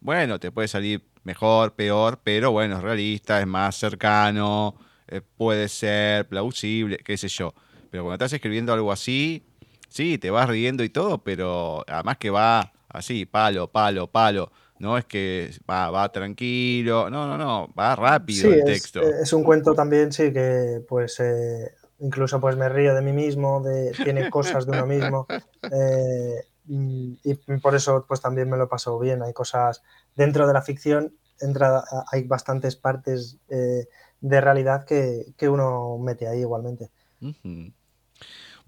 [0.00, 4.76] bueno, te puede salir mejor, peor, pero bueno, es realista, es más cercano,
[5.08, 7.54] eh, puede ser plausible, qué sé yo.
[7.90, 9.44] Pero cuando estás escribiendo algo así,
[9.88, 14.50] sí, te vas riendo y todo, pero además que va así, palo, palo, palo.
[14.78, 19.02] No es que va, va tranquilo, no, no, no, va rápido el texto.
[19.02, 23.12] Eh, es un cuento también, sí, que pues eh, incluso pues me río de mí
[23.12, 25.26] mismo, de, tiene cosas de uno mismo.
[25.70, 29.22] Eh, y por eso pues también me lo paso bien.
[29.22, 29.82] Hay cosas
[30.14, 31.82] dentro de la ficción, entra,
[32.12, 36.90] hay bastantes partes de realidad que, que, uno mete ahí igualmente.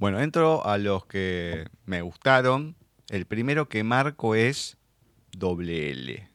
[0.01, 2.75] Bueno, entro a los que me gustaron.
[3.11, 4.79] El primero que marco es
[5.31, 6.27] doble L.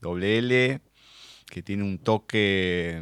[0.00, 0.80] Doble L
[1.46, 3.00] que tiene un toque,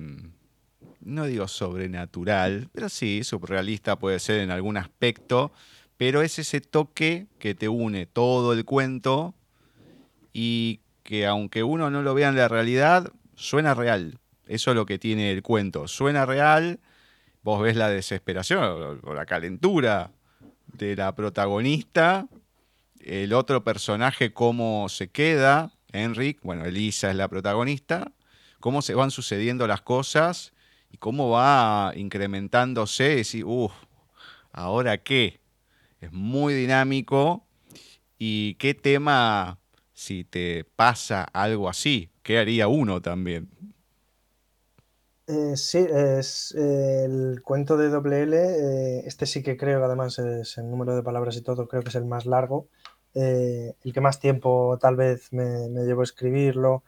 [1.01, 5.53] no digo sobrenatural, pero sí, surrealista puede ser en algún aspecto,
[5.97, 9.35] pero es ese toque que te une todo el cuento
[10.35, 14.19] y que aunque uno no lo vea en la realidad, suena real.
[14.47, 15.89] Eso es lo que tiene el cuento.
[15.89, 16.79] Suena real
[17.43, 20.13] vos ves la desesperación o la calentura
[20.67, 22.29] de la protagonista,
[23.01, 28.13] el otro personaje cómo se queda, Enric, bueno, Elisa es la protagonista,
[28.61, 30.53] cómo se van sucediendo las cosas
[30.91, 33.73] y cómo va incrementándose, y uff,
[34.53, 35.41] ¿ahora qué?
[36.01, 37.47] Es muy dinámico
[38.19, 39.59] y qué tema
[39.93, 43.49] si te pasa algo así, ¿qué haría uno también?
[45.33, 48.37] Eh, sí, es eh, el cuento de doble L.
[48.37, 51.89] Eh, este sí que creo, además, es el número de palabras y todo, creo que
[51.89, 52.69] es el más largo.
[53.15, 56.85] el que más tiempo tal vez me, me a escribirlo.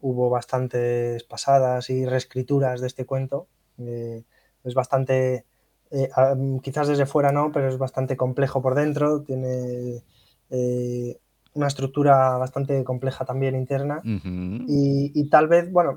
[0.00, 3.48] Hubo bastantes pasadas y reescrituras de este cuento.
[4.64, 5.46] es bastante,
[6.62, 9.22] quizás desde fuera no, pero es bastante complejo por dentro.
[9.22, 10.04] Tiene
[11.54, 14.00] una estructura bastante compleja también interna.
[14.04, 15.96] Y, tal vez, bueno,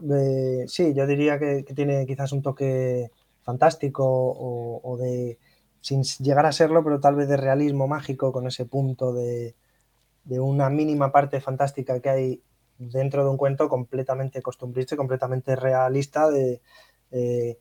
[0.68, 3.12] sí, yo diría que, tiene quizás un toque
[3.44, 5.38] fantástico o, de,
[5.82, 9.56] sin llegar a serlo, pero tal vez de realismo mágico con ese punto de,
[10.28, 12.42] una mínima parte fantástica que hay
[12.78, 16.62] dentro de un cuento completamente costumbrista, completamente realista de
[17.12, 17.58] eh,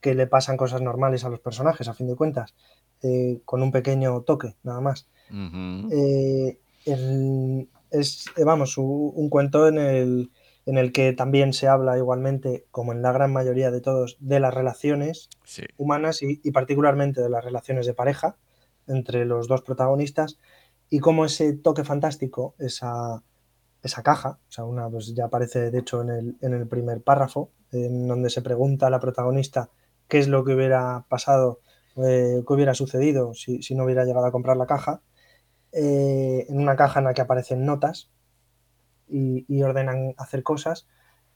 [0.00, 2.54] que le pasan cosas normales a los personajes, a fin de cuentas,
[3.02, 5.06] eh, con un pequeño toque, nada más.
[5.90, 6.58] Eh,
[8.44, 10.30] vamos, un, cuento en el,
[10.66, 14.40] en el que también se habla igualmente, como en la gran mayoría de todos, de
[14.40, 15.28] las relaciones
[15.76, 18.36] humanas y, particularmente de las relaciones de pareja
[18.86, 20.38] entre los dos protagonistas
[20.90, 23.22] y cómo ese toque fantástico, esa,
[23.82, 27.02] esa caja, o sea, una, pues ya aparece de hecho en el, en el primer
[27.02, 29.70] párrafo, en donde se pregunta a la protagonista
[30.08, 31.60] qué es lo que hubiera pasado,
[31.96, 35.00] eh, qué hubiera sucedido si, no hubiera llegado a comprar la caja,
[35.72, 38.10] eh, en una caja en la que aparecen notas
[39.08, 40.88] y, ordenan hacer cosas,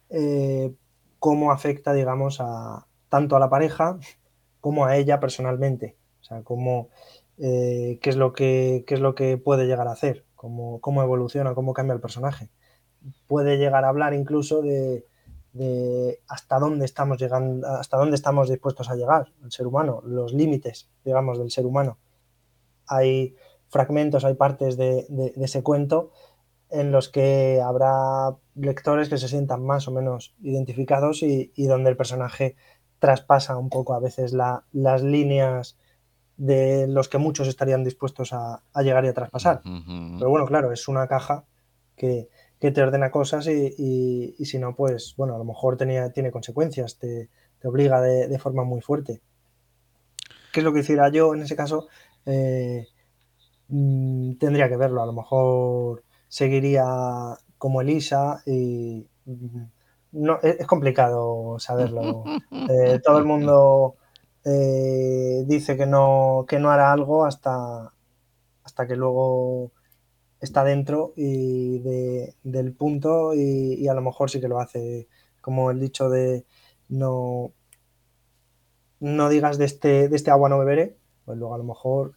[0.09, 0.75] eh,
[1.19, 3.99] cómo afecta, digamos, a, tanto a la pareja
[4.61, 5.97] como a ella personalmente.
[6.21, 6.91] O sea, cómo,
[7.39, 11.55] qué, es lo que, qué es lo que puede llegar a hacer, cómo, cómo evoluciona,
[11.55, 12.51] cómo cambia el personaje.
[13.27, 15.07] Puede llegar a hablar incluso de,
[15.53, 20.33] de hasta dónde estamos llegando, hasta dónde estamos dispuestos a llegar, el ser humano, los
[20.33, 21.99] límites, digamos, del ser humano.
[22.87, 23.37] Hay
[23.71, 25.07] fragmentos, hay partes de,
[25.37, 26.11] ese cuento
[26.71, 31.97] en los que habrá lectores que se sientan más o menos identificados y, donde el
[31.97, 32.57] personaje
[32.99, 35.79] traspasa un poco a veces las líneas
[36.37, 39.63] de los que muchos estarían dispuestos a, llegar y a traspasar.
[39.63, 41.45] Pero bueno, claro, es una caja
[41.97, 42.29] que,
[42.61, 46.99] que te ordena cosas y, si no, pues bueno, a lo mejor tenía, tiene consecuencias,
[46.99, 47.31] te,
[47.65, 49.23] obliga de, forma muy fuerte.
[50.53, 51.89] ¿Qué es lo que hiciera yo en ese caso?
[52.27, 52.87] Eh,
[53.71, 56.85] mm, tendría que verlo, a lo mejor seguiría
[57.59, 59.63] como Elisa y mm,
[60.13, 62.25] no, es, complicado saberlo.
[62.69, 63.97] Eh, todo el mundo
[64.45, 67.93] eh, dice que no, que no hará algo hasta,
[68.63, 69.73] hasta que luego
[70.41, 71.79] está dentro y
[72.43, 75.09] del punto y, a lo mejor sí que lo hace.
[75.41, 76.45] Como el dicho de
[76.89, 77.53] no,
[79.01, 82.15] no digas de este, de este agua no beberé, pues luego a lo mejor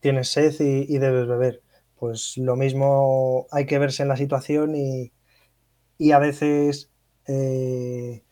[0.00, 1.62] tienes sed y, debes beber.
[1.96, 5.12] Pues lo mismo hay que verse en la situación y,
[6.12, 6.90] a veces
[7.26, 8.22] eh,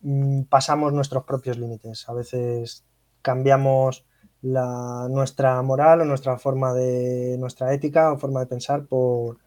[0.00, 2.08] mm, pasamos nuestros propios límites.
[2.08, 2.84] A veces
[3.22, 4.04] cambiamos
[4.42, 9.38] la, nuestra moral o nuestra forma de, nuestra ética o forma de pensar por,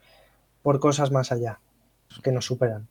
[0.61, 1.59] por cosas más allá
[2.21, 2.87] que nos superan.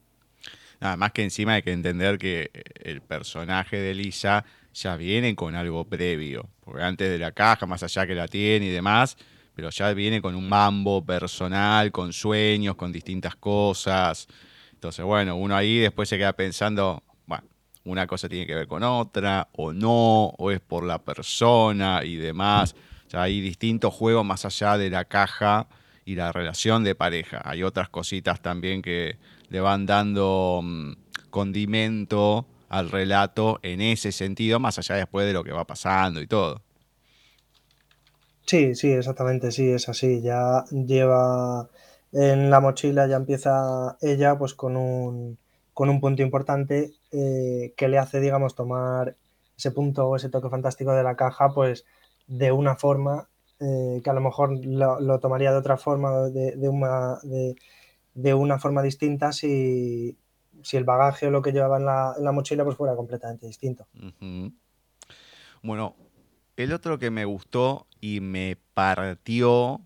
[0.81, 2.51] Nada más que encima hay que entender que
[2.83, 4.45] el personaje de Lisa
[4.75, 8.66] ya viene con algo previo, porque antes de la caja, más allá que la tiene
[8.66, 9.16] y demás,
[9.55, 14.27] pero ya viene con un mambo personal, con sueños, con distintas cosas.
[14.73, 17.03] Entonces, bueno, uno ahí después se queda pensando,
[17.85, 22.16] una cosa tiene que ver con otra, o no, o es por la persona y
[22.16, 22.75] demás.
[23.12, 25.66] O hay distintos juegos más allá de la caja
[26.05, 27.43] y la relación de pareja.
[27.45, 29.18] Hay otras cositas también que
[29.49, 30.93] le van dando mm,
[31.31, 36.27] condimento al relato en ese sentido, más allá después de lo que va pasando y
[36.27, 36.62] todo.
[38.47, 40.23] Sí, sí, exactamente, sí, es así.
[40.23, 41.68] Ya lleva
[42.12, 45.39] en la mochila, ya empieza ella pues con un,
[45.75, 49.16] con un punto importante eh, que le hace, digamos, tomar
[49.57, 51.85] ese punto o ese toque fantástico de la caja, pues
[52.27, 53.29] de una forma
[53.61, 57.18] eh, que a lo mejor lo, tomaría de otra forma, de, una,
[58.14, 60.16] de, una forma distinta si,
[60.62, 61.84] si, el bagaje o lo que llevaba en
[62.24, 63.86] la, mochila pues fuera completamente distinto.
[65.62, 65.96] Bueno,
[66.56, 69.80] el otro que me gustó y me partió,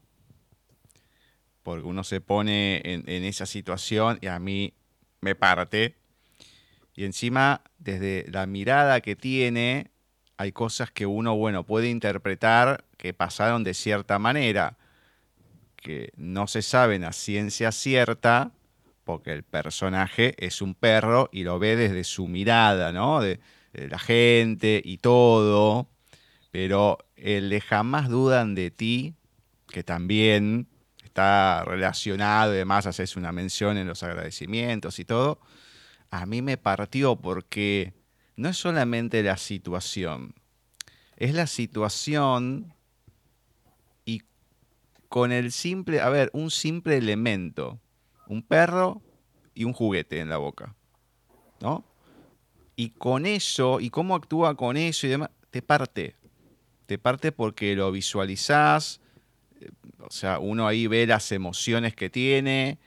[1.62, 4.74] porque uno se pone en, en esa situación y a mí
[5.20, 5.96] me parte.
[6.94, 9.90] Y encima, desde la mirada que tiene,
[10.38, 14.76] hay cosas que uno, bueno, puede interpretar que pasaron de cierta manera,
[15.76, 18.52] que no se saben a ciencia cierta,
[19.06, 23.20] porque el personaje es un perro y lo ve desde su mirada, ¿no?
[23.20, 23.40] De,
[23.72, 25.90] la gente y todo,
[26.50, 29.14] pero el de jamás dudan de ti,
[29.68, 30.66] que también
[31.04, 35.40] está relacionado y demás, haces una mención en los agradecimientos y todo,
[36.10, 37.92] a mí me partió porque
[38.34, 40.34] no es solamente la situación,
[41.18, 42.72] es la situación
[44.06, 44.22] y
[45.10, 47.78] con el simple, a ver, un simple elemento,
[48.28, 49.02] un perro
[49.54, 50.74] y un juguete en la boca,
[51.60, 51.84] ¿no?
[52.76, 56.14] Y con eso, y cómo actúa con eso y demás, te parte.
[56.86, 59.00] Te parte porque lo visualizás,
[60.00, 62.78] o sea, uno ahí ve las emociones que tiene.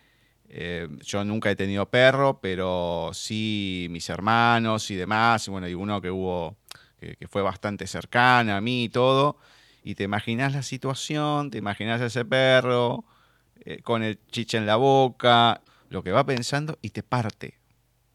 [0.48, 5.48] Eh, yo nunca he tenido perro, pero sí mis hermanos y demás.
[5.50, 6.58] Bueno, y uno que hubo,
[7.00, 9.38] que, fue bastante cercana a mí y todo.
[9.84, 13.06] Y te imaginas la situación, te imaginas ese perro
[13.66, 17.60] eh, con el chicha en la boca, lo que va pensando y te parte.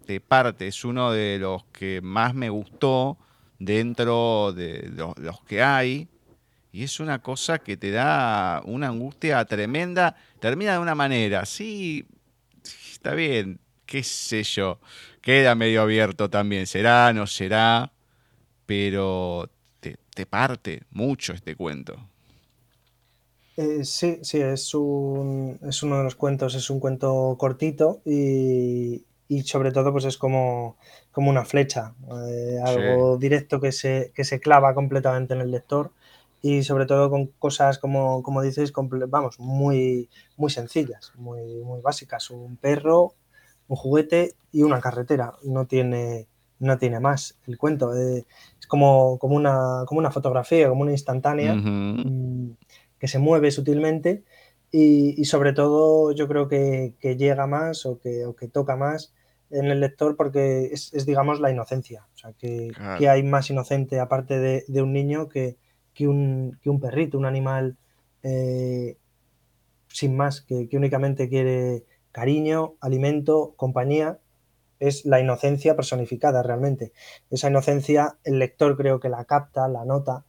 [0.07, 0.67] Te parte.
[0.67, 3.19] Es uno de los que más me gustó
[3.59, 6.09] dentro de los que hay
[6.75, 10.17] y es una cosa que te da una angustia tremenda.
[10.41, 12.05] Termina de una manera, sí,
[12.93, 14.81] está bien, qué sé yo.
[15.21, 17.93] Queda medio abierto también, será, no será,
[18.67, 21.97] pero te, parte mucho este cuento.
[23.57, 29.05] Eh, sí, sí, es, un, es uno de los cuentos, es un cuento cortito y,
[29.29, 30.77] y sobre todo pues es como,
[31.13, 31.95] como una flecha,
[32.29, 35.93] eh, algo directo que se, que se clava completamente en el lector
[36.45, 38.71] y sobre todo con cosas como, como dices,
[39.09, 42.29] vamos, muy, muy sencillas, muy, muy básicas.
[42.29, 43.15] Un perro,
[43.67, 45.33] un juguete y una carretera.
[45.43, 46.27] No tiene,
[46.59, 47.97] no tiene más el cuento.
[47.97, 48.27] Eh,
[48.61, 51.55] es como, como, una, como una fotografía, como una instantánea
[52.99, 54.25] que se mueve sutilmente
[54.71, 59.15] y, sobre todo yo creo que, llega más o que, que, toca más
[59.51, 62.07] en el lector porque es, digamos, la inocencia.
[62.15, 62.73] O sea, que,
[63.09, 65.57] hay más inocente aparte de, un niño que,
[66.01, 67.77] un, un, perrito, un animal
[68.25, 68.97] eh,
[69.89, 74.19] sin más, que, únicamente quiere cariño, alimento, compañía.
[74.81, 76.93] Es la inocencia personificada realmente.
[77.31, 80.25] Esa inocencia el lector creo que la capta, la nota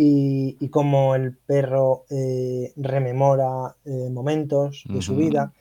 [0.00, 5.52] y, y cómo el perro eh, rememora eh, momentos de su vida,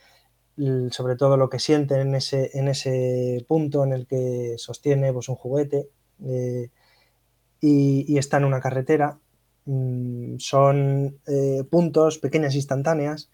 [0.91, 5.27] sobre todo lo que siente en ese, en ese punto en el que sostiene pues,
[5.29, 5.89] un juguete
[6.23, 6.69] eh,
[7.61, 9.17] y, está en una carretera.
[9.65, 11.17] Mm, son
[11.71, 13.31] puntos, pequeñas instantáneas,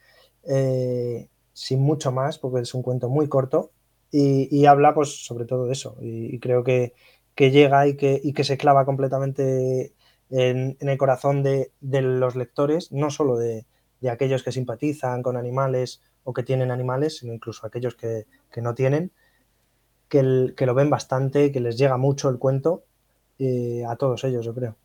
[1.52, 3.72] sin mucho más, porque es un cuento muy corto
[4.10, 5.98] y, habla pues, sobre todo de eso.
[6.00, 6.94] Y, creo que,
[7.36, 9.92] que llega y que, y que se clava completamente
[10.34, 13.66] en, el corazón de, los lectores, no solo de,
[14.12, 18.26] aquellos que simpatizan con animales o que tienen animales, sino incluso aquellos que,
[18.58, 19.12] no tienen,
[20.10, 22.84] que, lo ven bastante, que les llega mucho el cuento
[23.38, 24.76] eh, a todos ellos, yo creo.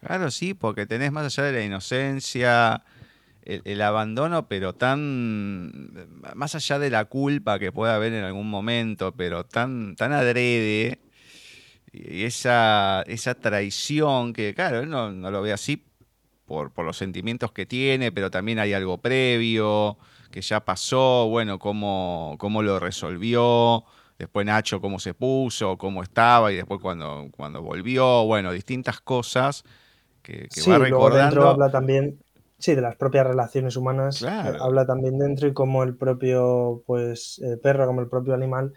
[0.00, 2.84] Claro, sí, porque tenés más allá de la inocencia,
[3.42, 5.92] el, abandono, pero tan,
[6.34, 10.98] más allá de la culpa que pueda haber en algún momento, pero tan, tan adrede,
[11.92, 15.84] y esa, esa traición que, claro, él no, lo ve así
[16.46, 19.98] por, por, los sentimientos que tiene, pero también hay algo previo
[20.30, 23.84] que ya pasó, bueno, cómo, cómo lo resolvió,
[24.18, 29.64] después Nacho cómo se puso, cómo estaba, y después cuando, cuando volvió, bueno, distintas cosas
[30.22, 31.48] que, va recordando.
[31.48, 32.18] habla también,
[32.58, 37.58] sí, de las propias relaciones humanas, habla también dentro y como el propio, pues, el
[37.58, 38.74] perro, como el propio animal,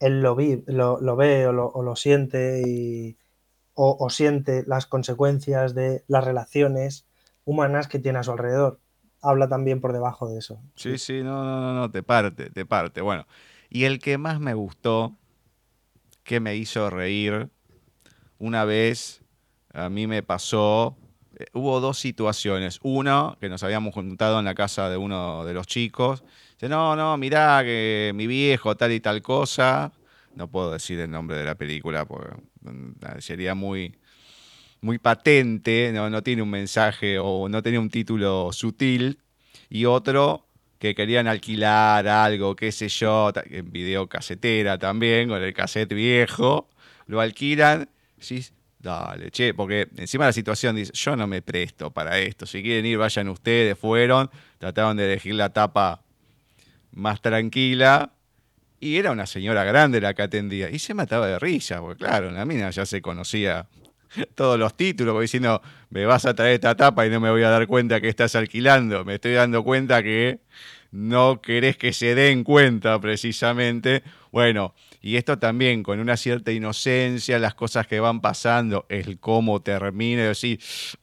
[0.00, 3.16] él lo, ve o lo, siente
[3.74, 7.06] o, siente las consecuencias de las relaciones
[7.44, 8.80] humanas que tiene a su alrededor.
[9.22, 10.60] Habla también por debajo de eso.
[10.74, 13.02] Sí, sí, no, no, no, no, te parte, te parte.
[13.02, 13.26] Bueno,
[13.68, 15.14] y el que más me gustó,
[16.24, 17.50] que me hizo reír,
[18.38, 19.22] una vez
[19.72, 20.96] a mí me pasó,
[21.36, 22.80] eh, hubo dos situaciones.
[22.82, 26.24] Uno, que nos habíamos juntado en la casa de uno de los chicos,
[26.68, 29.92] No, no, mirá que mi viejo tal y tal cosa.
[30.34, 33.96] No puedo decir el nombre de la película porque mm, sería muy,
[34.80, 39.18] muy patente, no, no tiene un mensaje o no tenía un título sutil.
[39.70, 40.46] Y otro
[40.78, 46.70] que querían alquilar algo, qué sé yo, en videocasetera también, con el cassette viejo,
[47.06, 47.88] lo alquilan,
[48.18, 48.44] sí,
[48.78, 52.86] dale, che, porque encima la situación dice, yo no me presto para esto, si quieren
[52.86, 56.02] ir, vayan ustedes, fueron, trataron de elegir la tapa
[56.92, 58.12] más tranquila.
[58.78, 60.70] Y era una señora grande la que atendía.
[60.70, 63.68] Y se mataba de risa, porque claro, la mina ya se conocía
[64.34, 65.60] todos los títulos, diciendo,
[65.90, 68.34] me vas a traer esta tapa y no me voy a dar cuenta que estás
[68.34, 69.04] alquilando.
[69.04, 70.40] Me estoy dando cuenta que
[70.92, 74.02] no querés que se den cuenta precisamente.
[74.32, 79.60] Bueno, y esto también con una cierta inocencia, las cosas que van pasando, el cómo
[79.60, 80.60] termina y decir,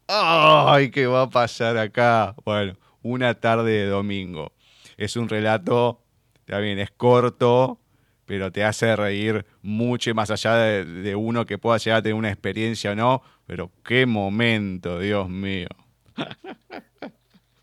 [0.07, 2.35] ¡ay, qué va a pasar acá!
[2.43, 4.56] Bueno, una tarde de domingo
[4.97, 6.01] es un relato,
[6.45, 7.79] también es corto,
[8.25, 12.29] pero te hace reír mucho más allá de, uno que pueda llegar a tener una
[12.29, 15.69] experiencia o no, pero qué momento, Dios mío.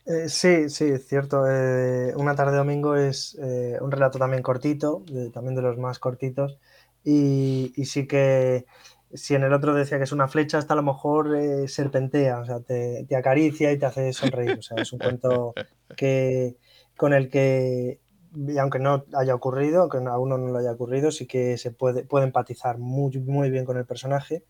[0.07, 1.47] Eh, sí, sí, es cierto.
[1.49, 5.99] Eh, una tarde de domingo es eh, un relato también cortito, también de los más
[5.99, 6.59] cortitos,
[7.03, 8.67] y, sí que
[9.15, 11.31] si en el otro decía que es una flecha, hasta a lo mejor
[11.69, 14.59] serpentea, o sea, te, te, acaricia y te hace sonreír.
[14.59, 15.55] O sea, es un cuento
[15.97, 16.57] que,
[16.97, 18.01] con el que,
[18.35, 21.71] y aunque no haya ocurrido, aunque a uno no lo haya ocurrido, sí que se
[21.71, 24.45] puede, puede empatizar muy, muy bien con el personaje.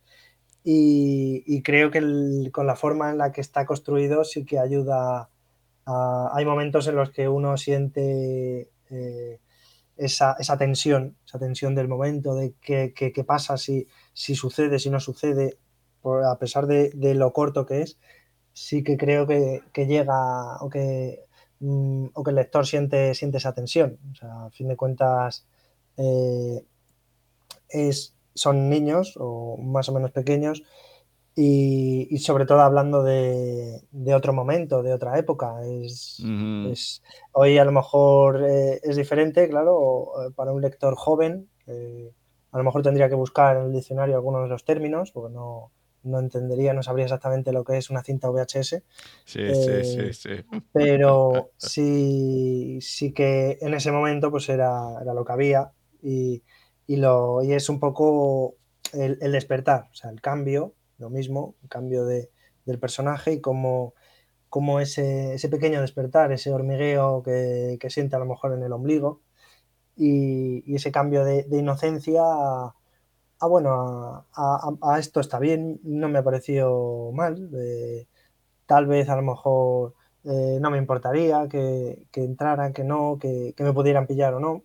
[0.67, 2.01] Y, creo que
[2.51, 5.29] con la forma en la que está construido sí que ayuda
[5.87, 9.41] hay momentos en los que uno siente eh,
[9.97, 15.01] esa, tensión, esa tensión del momento, de qué, qué, pasa si, si sucede, si no
[15.01, 15.59] sucede,
[16.05, 17.99] a pesar de, lo corto que es,
[18.55, 21.24] sí que creo que, que llega o que
[21.61, 23.99] Mm, o que el lector siente, siente esa tensión.
[24.13, 25.47] O sea, a fin de cuentas,
[25.97, 26.65] eh,
[27.69, 30.63] es, son niños o más o menos pequeños
[31.37, 33.83] y, sobre todo hablando de,
[34.15, 35.63] otro momento, de otra época.
[35.65, 36.23] Es,
[37.33, 41.49] hoy a lo mejor eh, es diferente, claro, para un lector joven.
[42.53, 45.73] a lo mejor tendría que buscar en el diccionario algunos de los términos, porque no,
[46.05, 48.83] no entendería, no sabría exactamente lo que es una cinta VHS.
[49.25, 50.31] Sí, sí, sí, sí.
[50.73, 56.43] Pero sí, sí que en ese momento pues era, era lo que había y,
[56.89, 58.57] lo, y es un poco
[58.93, 62.31] el, despertar, o sea, el cambio, lo mismo, el cambio de,
[62.67, 63.95] del personaje y cómo,
[64.81, 69.23] ese, ese, pequeño despertar, ese hormigueo que, siente a lo mejor en el ombligo
[69.97, 72.75] y, ese cambio de, inocencia a,
[73.43, 77.51] bueno, a, esto está bien, no me ha parecido mal,
[78.67, 83.55] tal vez a lo mejor eh, no me importaría que, que entraran, que no, que,
[83.57, 84.63] que me pudieran pillar o no,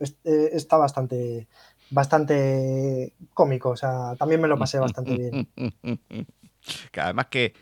[0.00, 1.48] eh, está bastante,
[1.90, 5.48] bastante cómico, o sea, también me lo pasé bastante bien.
[6.98, 7.54] Además que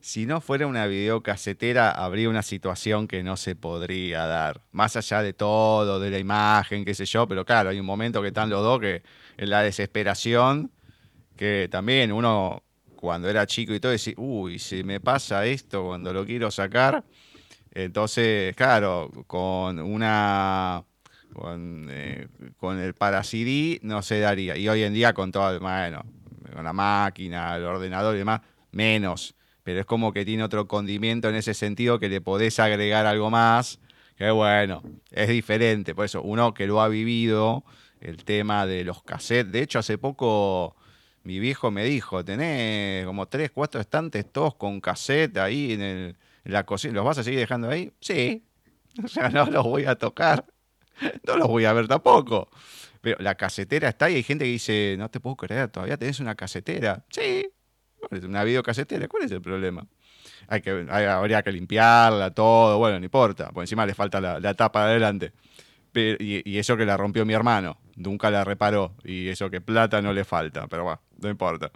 [0.00, 4.62] si no fuera una videocasetera, habría una situación que no se podría dar.
[4.72, 8.22] Más allá de todo, de la imagen, qué sé yo, pero claro, hay un momento
[8.22, 9.02] que están los dos que
[9.36, 10.70] en la desesperación,
[11.36, 12.62] que también uno
[12.96, 17.04] cuando era chico y todo decía, uy, si me pasa esto cuando lo quiero sacar.
[17.72, 20.84] Entonces, claro, con una
[21.32, 22.28] con, eh,
[22.62, 23.22] el para
[23.82, 24.56] no se daría.
[24.56, 26.04] Y hoy en día con todo, bueno,
[26.52, 28.40] con la máquina, el ordenador y demás,
[28.72, 29.34] menos.
[29.62, 33.30] Pero es como que tiene otro condimento en ese sentido que le podés agregar algo
[33.30, 33.78] más.
[34.16, 35.94] Que bueno, es diferente.
[35.94, 37.64] Por eso, uno que lo ha vivido,
[38.00, 39.52] el tema de los cassettes.
[39.52, 40.76] De hecho, hace poco
[41.22, 46.64] mi viejo me dijo, tenés como tres, cuatro estantes todos con cassette ahí en, la
[46.64, 46.94] cocina.
[46.94, 47.92] ¿Los vas a seguir dejando ahí?
[48.00, 48.44] Sí.
[49.04, 50.44] O sea, no los voy a tocar.
[51.26, 52.50] no los voy a ver tampoco.
[53.00, 56.18] Pero la casetera está y hay gente que dice, no te puedo creer, todavía tenés
[56.18, 57.04] una casetera.
[57.10, 57.48] Sí,
[58.22, 59.86] una videocasetera, ¿cuál es el problema?
[60.48, 64.86] Hay que, habría que limpiarla, todo, bueno, no importa, por encima le falta la, tapa
[64.86, 65.32] de adelante.
[65.94, 70.12] y, eso que la rompió mi hermano, nunca la reparó, y eso que plata no
[70.12, 71.70] le falta, pero bueno, no importa.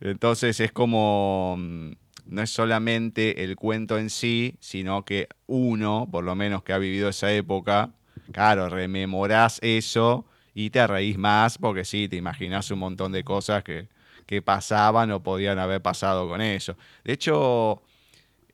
[0.00, 1.92] Entonces es como, mm,
[2.26, 6.78] no es solamente el cuento en sí, sino que uno, por lo menos que ha
[6.78, 7.90] vivido esa época,
[8.32, 13.64] claro, rememorás eso y te reís más porque sí, te imaginás un montón de cosas
[13.64, 13.88] que,
[14.44, 16.76] pasaban o podían haber pasado con eso.
[17.04, 17.82] De hecho,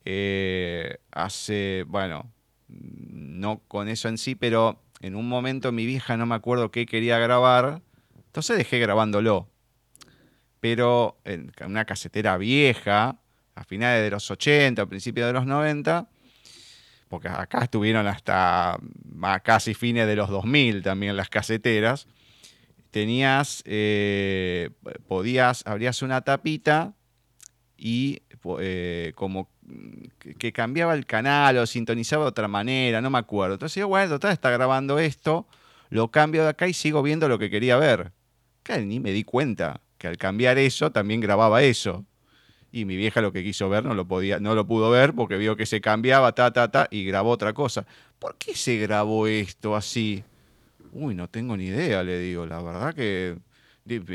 [0.05, 2.31] eh, hace, bueno,
[2.69, 6.87] no con eso en sí, pero en un momento mi vieja no me acuerdo qué
[6.87, 7.83] quería grabar,
[8.27, 9.49] entonces dejé grabándolo.
[10.61, 13.19] Pero en una casetera vieja,
[13.55, 16.09] a finales de los 80, a principios de los 90,
[17.09, 18.79] porque acá estuvieron hasta
[19.43, 22.09] casi fines de los 2000 también las caseteras,
[22.95, 24.71] tenías, eh,
[25.09, 26.95] podías, abrías una tapita
[27.77, 28.23] y
[28.61, 29.49] eh, como
[30.39, 33.55] que cambiaba el canal o sintonizaba de otra manera, no me acuerdo.
[33.55, 35.49] Entonces yo, bueno, total, está grabando esto,
[35.91, 38.13] lo cambio de acá y sigo viendo lo que quería ver.
[38.63, 42.05] Que ni me di cuenta que al cambiar eso también grababa eso
[42.71, 45.37] y mi vieja lo que quiso ver no lo podía, no lo pudo ver porque
[45.37, 47.87] vio que se cambiaba, ta, ta, ta, y grabó otra cosa.
[48.21, 50.23] ¿Por qué se grabó esto así?
[50.95, 52.47] Uy, no tengo ni idea, le digo.
[52.47, 53.37] La verdad que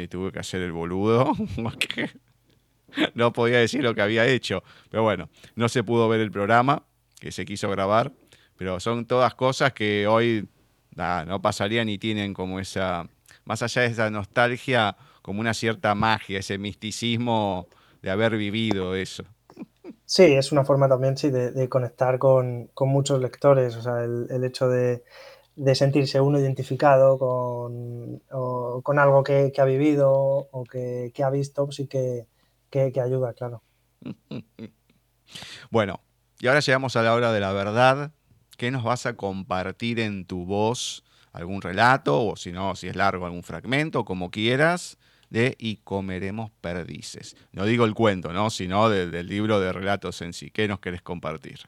[0.10, 1.34] tuve que hacer el boludo.
[3.14, 4.64] no podía decir lo que había hecho.
[4.90, 6.84] Pero bueno, no se pudo ver el programa
[7.20, 8.12] que se quiso grabar.
[8.58, 10.48] Pero son todas cosas que hoy
[10.96, 13.08] no pasarían ni tienen como esa,
[13.46, 17.68] más allá de esa nostalgia, como una cierta magia, ese misticismo
[18.02, 19.24] de haber vivido eso.
[20.06, 24.68] Sí, es una forma también sí, de, conectar con, muchos lectores, o sea, el, hecho
[24.68, 25.04] de,
[25.74, 28.22] sentirse uno identificado con,
[28.84, 32.28] con algo que, ha vivido o que, ha visto, sí que,
[32.70, 33.64] que, ayuda, claro.
[35.70, 36.02] Bueno,
[36.40, 38.12] y ahora llegamos a la hora de la verdad.
[38.58, 41.04] ¿Qué nos vas a compartir en tu voz?
[41.32, 42.26] ¿Algún relato?
[42.26, 44.98] O si no, si es largo, algún fragmento, como quieras
[45.30, 47.36] de Y comeremos perdices.
[47.52, 48.50] No digo el cuento, ¿no?
[48.50, 50.50] sino del libro de relatos en sí.
[50.50, 51.60] ¿Qué nos querés compartir?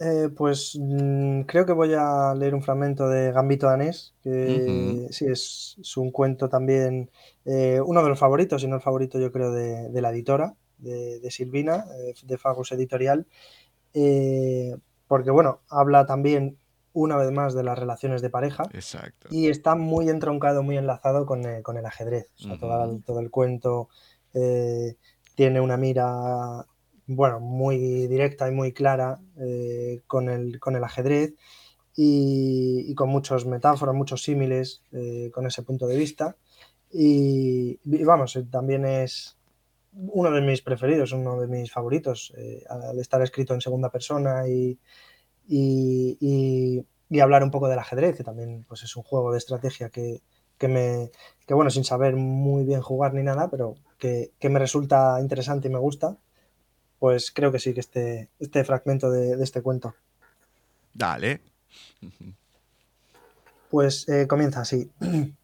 [0.00, 5.26] Eh, pues mm, creo que voy a leer un fragmento de Gambito Danés, que sí,
[5.26, 7.10] es, un cuento también,
[7.44, 11.28] eh, uno de los favoritos, y no el favorito yo creo de, la editora, de,
[11.30, 13.26] Silvina, eh, de Fagus Editorial,
[15.08, 16.58] porque bueno, habla también
[16.92, 18.64] una vez más de las relaciones de pareja.
[18.72, 19.28] Exacto.
[19.30, 22.30] Y está muy entroncado, muy enlazado con, eh, el ajedrez.
[22.60, 23.88] todo, el, cuento
[24.34, 24.96] eh,
[25.34, 26.66] tiene una mira,
[27.08, 31.34] bueno, muy directa y muy clara eh, con, el, con el ajedrez
[31.96, 34.82] y, con muchos metáforas, muchos símiles
[35.32, 36.36] con ese punto de vista.
[36.92, 39.36] Y, vamos, también es,
[39.92, 44.48] uno de mis preferidos, uno de mis favoritos, eh, al estar escrito en segunda persona
[44.48, 44.78] y,
[45.48, 46.84] y,
[47.20, 50.22] hablar un poco del ajedrez, que también pues, es un juego de estrategia que,
[50.68, 51.10] me,
[51.46, 55.70] que, bueno, sin saber muy bien jugar ni nada, pero que, me resulta interesante y
[55.72, 56.16] me gusta,
[56.98, 59.94] pues creo que sí, que este, este fragmento de, este cuento.
[60.94, 61.40] Dale.
[63.70, 64.90] Pues eh, comienza así.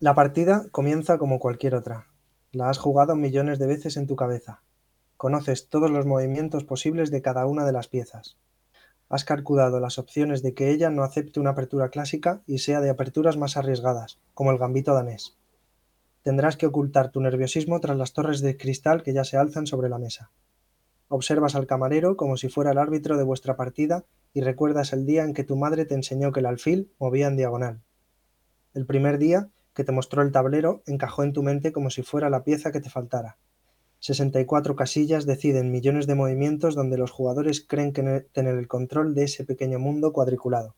[0.00, 2.06] La partida comienza como cualquier otra.
[2.52, 4.62] La has jugado millones de veces en tu cabeza.
[5.16, 8.36] Conoces todos los movimientos posibles de cada una de las piezas.
[9.08, 12.90] Has calculado las opciones de que ella no acepte una apertura clásica y sea de
[12.90, 15.36] aperturas más arriesgadas, como el gambito danés.
[16.22, 19.88] Tendrás que ocultar tu nerviosismo tras las torres de cristal que ya se alzan sobre
[19.88, 20.30] la mesa.
[21.08, 24.04] Observas al camarero como si fuera el árbitro de vuestra partida
[24.34, 27.36] y recuerdas el día en que tu madre te enseñó que el alfil movía en
[27.36, 27.80] diagonal.
[28.74, 32.28] El primer día que te mostró el tablero encajó en tu mente como si fuera
[32.30, 33.38] la pieza que te faltara.
[34.00, 39.24] 64 casillas deciden millones de movimientos donde los jugadores creen que tener el control de
[39.24, 40.76] ese pequeño mundo cuadriculado.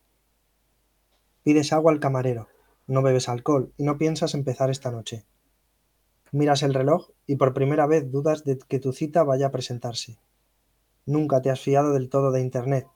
[1.42, 2.48] Pides agua al camarero,
[2.86, 5.24] no bebes alcohol y no piensas empezar esta noche.
[6.32, 10.18] Miras el reloj y por primera vez dudas de que tu cita vaya a presentarse.
[11.04, 12.86] Nunca te has fiado del todo de Internet.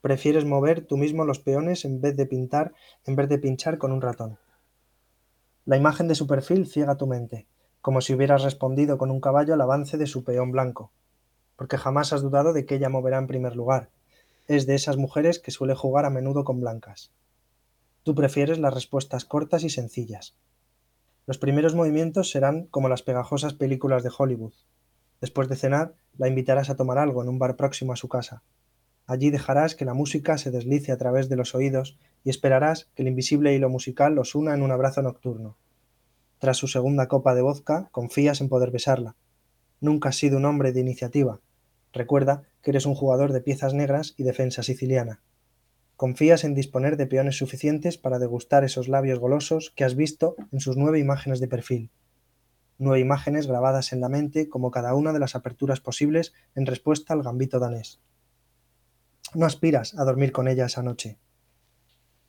[0.00, 2.72] Prefieres mover tú mismo los peones en vez de pintar,
[3.04, 4.38] en vez de pinchar con un ratón.
[5.66, 7.46] La imagen de su perfil ciega tu mente,
[7.82, 10.90] como si hubieras respondido con un caballo al avance de su peón blanco,
[11.56, 13.90] porque jamás has dudado de que ella moverá en primer lugar.
[14.48, 17.12] Es de esas mujeres que suele jugar a menudo con blancas.
[18.02, 20.34] Tú prefieres las respuestas cortas y sencillas.
[21.30, 24.52] Los primeros movimientos serán como las pegajosas películas de Hollywood.
[25.20, 28.42] Después de cenar, la invitarás a tomar algo en un bar próximo a su casa.
[29.06, 33.02] Allí dejarás que la música se deslice a través de los oídos y esperarás que
[33.02, 35.56] el invisible hilo musical los una en un abrazo nocturno.
[36.40, 39.14] Tras su segunda copa de vodka, confías en poder besarla.
[39.80, 41.38] Nunca has sido un hombre de iniciativa.
[41.92, 45.20] Recuerda que eres un jugador de piezas negras y defensa siciliana.
[46.00, 50.58] Confías en disponer de peones suficientes para degustar esos labios golosos que has visto en
[50.58, 51.90] sus nueve imágenes de perfil.
[52.78, 57.12] Nueve imágenes grabadas en la mente como cada una de las aperturas posibles en respuesta
[57.12, 58.00] al gambito danés.
[59.34, 61.18] No aspiras a dormir con ella esa noche.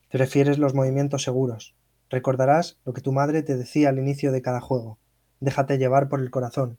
[0.10, 1.74] Prefieres los movimientos seguros.
[2.10, 5.00] Recordarás lo que tu madre te decía al inicio de cada juego.
[5.40, 6.78] Déjate llevar por el corazón.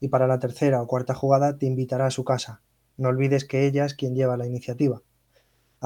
[0.00, 2.62] Y para la tercera o cuarta jugada te invitará a su casa.
[2.96, 5.02] No olvides que ella es quien lleva la iniciativa.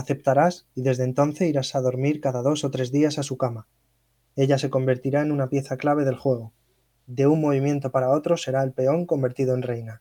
[0.01, 3.69] Aceptarás y desde entonces irás a dormir cada dos o tres días a su cama.
[4.35, 6.55] Ella se convertirá en una pieza clave del juego.
[7.07, 10.01] De un movimiento para otro será el peón convertido en reina.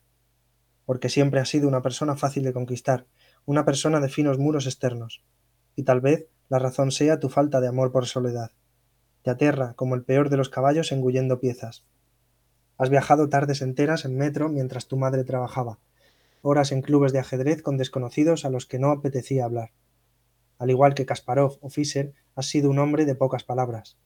[0.86, 3.08] Porque siempre has sido una persona fácil de conquistar,
[3.46, 5.22] una persona de finos muros externos.
[5.76, 8.52] Y tal vez la razón sea tu falta de amor por soledad.
[9.24, 11.84] Te aterra, como el peor de los caballos engullendo piezas.
[12.78, 15.80] Has viajado tardes enteras en metro mientras tu madre trabajaba,
[16.42, 19.72] horas en clubes de ajedrez con desconocidos a los que no apetecía hablar.
[20.60, 23.98] Al igual que Kasparov o Fischer, has sido un hombre de pocas palabras.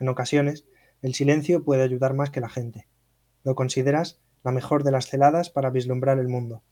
[0.00, 0.64] En ocasiones,
[1.02, 2.88] el silencio puede ayudar más que la gente.
[3.44, 6.62] Lo consideras la mejor de las celadas para vislumbrar el mundo,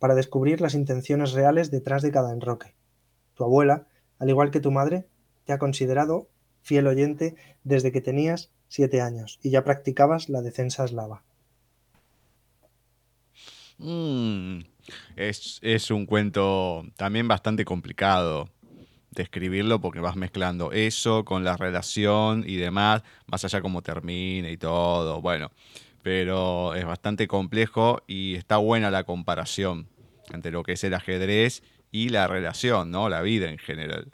[0.00, 2.74] para descubrir las intenciones reales detrás de cada enroque.
[3.34, 3.86] Tu abuela
[4.22, 5.08] al igual que tu madre,
[5.44, 6.28] te ha considerado
[6.60, 11.24] fiel oyente desde que tenías siete años y ya practicabas la defensa eslava.
[13.78, 14.60] Mm,
[15.16, 18.48] es, un cuento también bastante complicado
[19.14, 24.50] de escribirlo porque vas mezclando eso con la relación y demás, más allá cómo termina
[24.50, 25.50] y todo, bueno,
[26.02, 29.88] pero es bastante complejo y está buena la comparación
[30.32, 33.08] entre lo que es el ajedrez y la relación, ¿no?
[33.08, 34.10] La vida en general.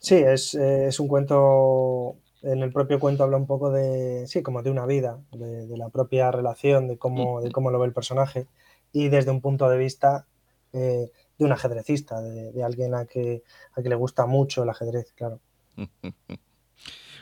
[0.00, 4.42] Sí, es, eh, es un cuento, en el propio cuento habla un poco de, sí,
[4.42, 7.92] como de una vida, de, la propia relación, de cómo, de cómo lo ve el
[7.92, 8.46] personaje
[8.92, 10.26] y desde un punto de vista
[10.72, 13.42] eh, de un ajedrecista, de, alguien a que,
[13.74, 15.40] a que le gusta mucho el ajedrez, claro.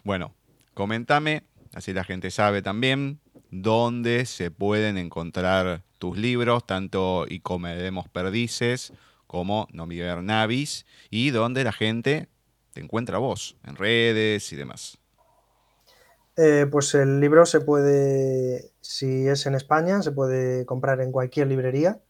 [0.05, 0.35] Bueno,
[0.75, 8.11] coméntame, así la gente sabe también, dónde se pueden encontrar tus libros, tanto Y Comedemos
[8.11, 8.93] Perdices
[9.27, 12.29] como Nomiver Navis y donde la gente
[12.75, 14.99] te encuentra vos, en redes y demás.
[16.37, 21.47] Eh, pues el libro se puede, si es en España, se puede comprar en cualquier
[21.47, 22.01] librería.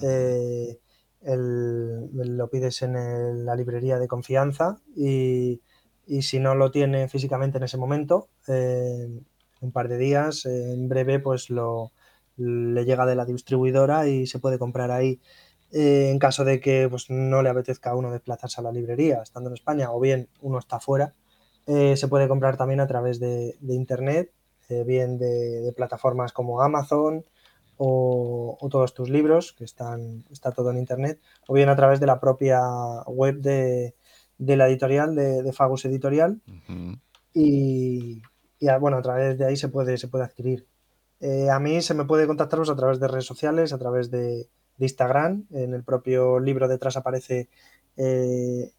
[0.00, 0.78] Eh,
[1.24, 5.60] lo pides en la librería de confianza y,
[6.20, 9.26] si no lo tiene físicamente en ese momento, en
[9.60, 11.92] un par de días, en breve, pues lo,
[12.36, 15.20] le llega de la distribuidora y se puede comprar ahí.
[15.72, 19.20] Eh, en caso de que pues, no le apetezca a uno desplazarse a la librería
[19.22, 21.14] estando en España o bien uno está fuera,
[21.66, 24.30] eh, se puede comprar también a través de, internet
[24.68, 27.24] eh, bien de, plataformas como Amazon
[27.76, 32.06] o, todos tus libros, que están, está todo en Internet, o bien a través de
[32.06, 32.60] la propia
[33.06, 33.94] web de,
[34.38, 36.40] la editorial, de, Fagus Editorial.
[37.32, 38.22] y,
[38.80, 40.66] bueno, a través de ahí se puede, se puede adquirir.
[41.20, 44.48] Eh, a mí se me puede contactaros a través de redes sociales, a través de,
[44.78, 45.46] Instagram.
[45.52, 47.48] En el propio libro detrás aparece
[47.96, 48.72] eh,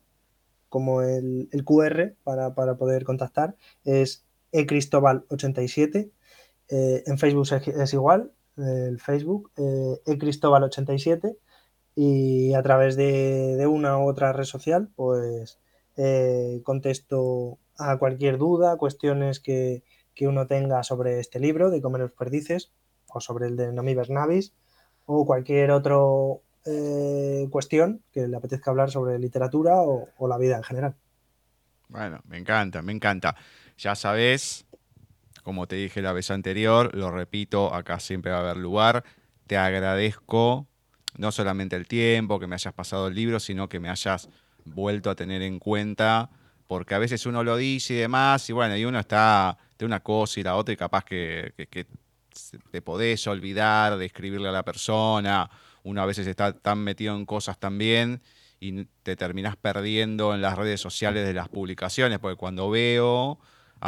[0.70, 3.56] como el, QR para, poder contactar.
[3.84, 6.12] Es ecristobal87.
[6.68, 11.38] Eh, en Facebook es, igual, el Facebook, ecristobal87.
[11.98, 15.60] Y a través de, una u otra red social, pues
[16.64, 19.84] contesto a cualquier duda, cuestiones que,
[20.16, 22.72] que uno tenga sobre este libro de Comer los Perdices
[23.08, 24.54] o sobre el de Nomibers Navis
[25.06, 25.96] o cualquier otra
[26.66, 30.96] eh, cuestión que le apetezca hablar sobre literatura o, la vida en general.
[31.90, 33.36] Bueno, me encanta, me encanta.
[33.78, 34.65] Ya sabes,
[35.46, 39.04] como te dije la vez anterior, lo repito, acá siempre va a haber lugar.
[39.46, 40.66] Te agradezco
[41.20, 44.28] no solamente el tiempo, que me hayas pasado el libro, sino que me hayas
[44.66, 46.32] vuelto a tener en cuenta,
[46.66, 50.00] porque a veces uno lo dice y demás, y bueno, y uno está de una
[50.00, 51.54] cosa y la otra y capaz que,
[52.72, 55.48] te podés olvidar de escribirle a la persona,
[55.84, 58.20] uno a veces está tan metido en cosas también
[58.60, 63.40] y te terminás perdiendo en las redes sociales de las publicaciones, porque cuando veo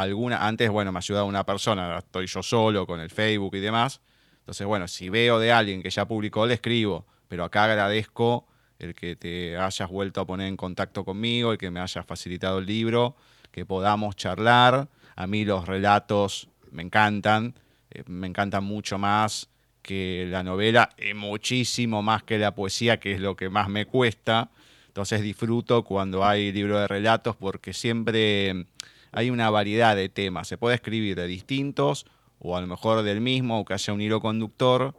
[0.02, 4.00] alguna, antes, bueno, me ayudaba una persona, estoy yo solo con el Facebook y demás,
[4.40, 8.46] entonces, bueno, si veo de alguien que ya publicó, le escribo, pero acá agradezco
[8.78, 12.58] el que te hayas vuelto a poner en contacto conmigo, el que me hayas facilitado
[12.58, 13.16] el libro,
[13.50, 14.88] que podamos charlar
[15.18, 17.52] a mí los relatos me encantan,
[17.90, 19.48] eh, me encantan mucho más
[19.82, 23.84] que la novela y muchísimo más que la poesía, que es lo que más me
[23.84, 24.52] cuesta.
[24.86, 28.66] Entonces disfruto cuando hay libro de relatos porque siempre
[29.12, 30.48] hay una variedad de temas.
[30.48, 32.06] Se puede escribir de distintos
[32.38, 34.94] o a lo mejor del mismo o que haya un hilo conductor,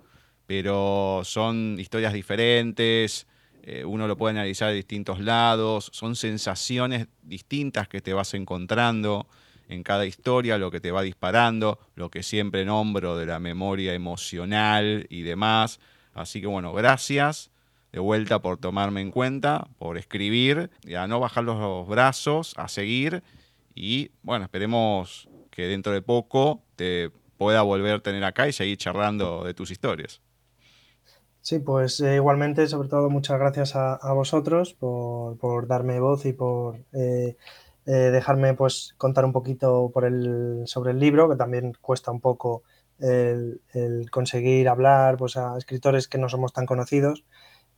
[0.46, 3.28] pero son historias diferentes,
[3.64, 9.28] eh, uno lo puede analizar de distintos lados, son sensaciones distintas que te vas encontrando
[9.68, 13.94] en cada historia, lo que te va disparando, lo que siempre nombro de la memoria
[13.94, 15.80] emocional y demás.
[16.14, 17.52] Así que bueno, gracias
[17.92, 22.68] de vuelta por tomarme en cuenta, por escribir, y a no bajar los brazos, a
[22.68, 23.24] seguir
[23.76, 28.78] y bueno, esperemos que dentro de poco te pueda volver a tener acá y seguir
[28.78, 30.22] charlando de tus historias.
[31.42, 36.78] Sí, pues eh, igualmente, sobre todo, muchas gracias a, vosotros por, darme voz y por
[36.92, 37.38] eh,
[37.86, 42.20] eh, dejarme pues contar un poquito por el, sobre el libro, que también cuesta un
[42.20, 42.64] poco
[43.00, 43.62] el,
[44.12, 47.24] conseguir hablar pues, a escritores que no somos tan conocidos.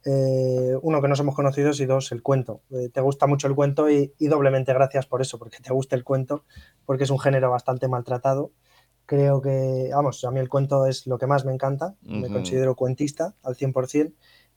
[0.05, 2.61] Eh, uno, que no somos conocidos y dos, el cuento.
[2.71, 6.03] Eh, te gusta mucho el cuento y, doblemente gracias por eso, porque te gusta el
[6.03, 6.43] cuento,
[6.85, 8.51] porque es un género bastante maltratado.
[9.05, 12.75] Creo que, vamos, a mí el cuento es lo que más me encanta, me considero
[12.75, 14.13] cuentista al 100%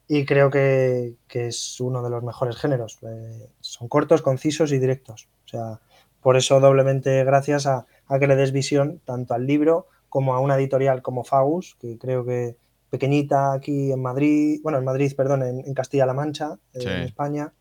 [0.06, 2.98] y creo que, es uno de los mejores géneros.
[3.02, 5.28] Eh, son cortos, concisos y directos.
[5.44, 5.80] O sea,
[6.20, 7.86] por eso doblemente gracias a,
[8.18, 12.24] que le des visión tanto al libro como a una editorial como Fagus, que creo
[12.24, 12.56] que
[12.94, 17.52] pequeñita aquí en Madrid, bueno, en Madrid, perdón, en, Castilla-La Mancha, en España,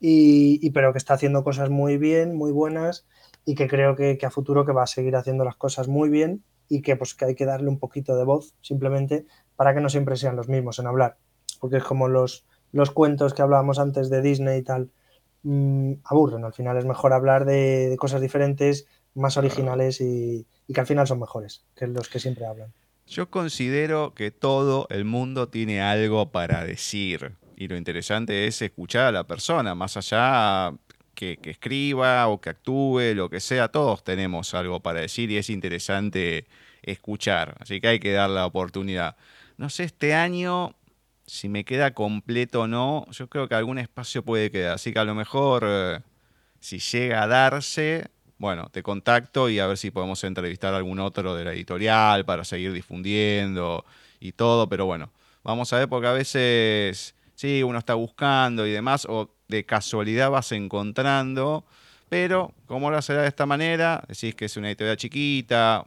[0.00, 3.06] y, pero que está haciendo cosas muy bien, muy buenas,
[3.44, 6.08] y que creo que, que, a futuro que va a seguir haciendo las cosas muy
[6.08, 9.24] bien y que pues que hay que darle un poquito de voz simplemente
[9.54, 11.16] para que no siempre sean los mismos en hablar
[11.60, 14.90] porque es como los, los cuentos que hablábamos antes de Disney y tal,
[15.42, 16.44] mm, aburren.
[16.44, 21.20] Al final es mejor hablar de, cosas diferentes, más originales y, que al final son
[21.20, 22.72] mejores que los que siempre hablan.
[23.06, 29.06] Yo considero que todo el mundo tiene algo para decir y lo interesante es escuchar
[29.06, 30.74] a la persona, más allá
[31.14, 35.38] que, que, escriba o que actúe, lo que sea, todos tenemos algo para decir y
[35.38, 36.46] es interesante
[36.82, 39.16] escuchar, así que hay que dar la oportunidad.
[39.56, 40.74] No sé, este año
[41.26, 44.74] si me queda completo o no, yo creo que algún espacio puede quedar.
[44.74, 46.00] Así que a lo mejor, eh,
[46.60, 48.08] si llega a darse,
[48.38, 52.24] bueno, te contacto y a ver si podemos entrevistar a algún otro de la editorial
[52.24, 53.84] para seguir difundiendo
[54.20, 54.68] y todo.
[54.68, 55.10] Pero bueno,
[55.42, 60.30] vamos a ver porque a veces, sí, uno está buscando y demás, o de casualidad
[60.30, 61.64] vas encontrando.
[62.08, 64.04] Pero, como lo será de esta manera?
[64.06, 65.84] Decís que es una editorial chiquita,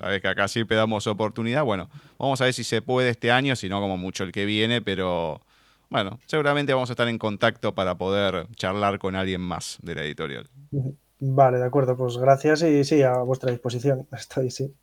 [0.00, 1.62] Sabes que acá siempre damos oportunidad.
[1.62, 4.46] Bueno, vamos a ver si se puede este año, si no como mucho el que
[4.46, 5.42] viene, pero
[5.90, 10.02] bueno, seguramente vamos a estar en contacto para poder charlar con alguien más de la
[10.02, 10.48] editorial.
[11.20, 14.08] Vale, de acuerdo, pues gracias y sí, a vuestra disposición.
[14.12, 14.74] Estoy, sí.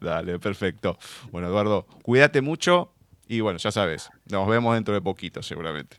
[0.00, 0.98] Dale, perfecto.
[1.30, 2.92] Bueno, Eduardo, cuídate mucho
[3.28, 5.98] y bueno, ya sabes, nos vemos dentro de poquito seguramente.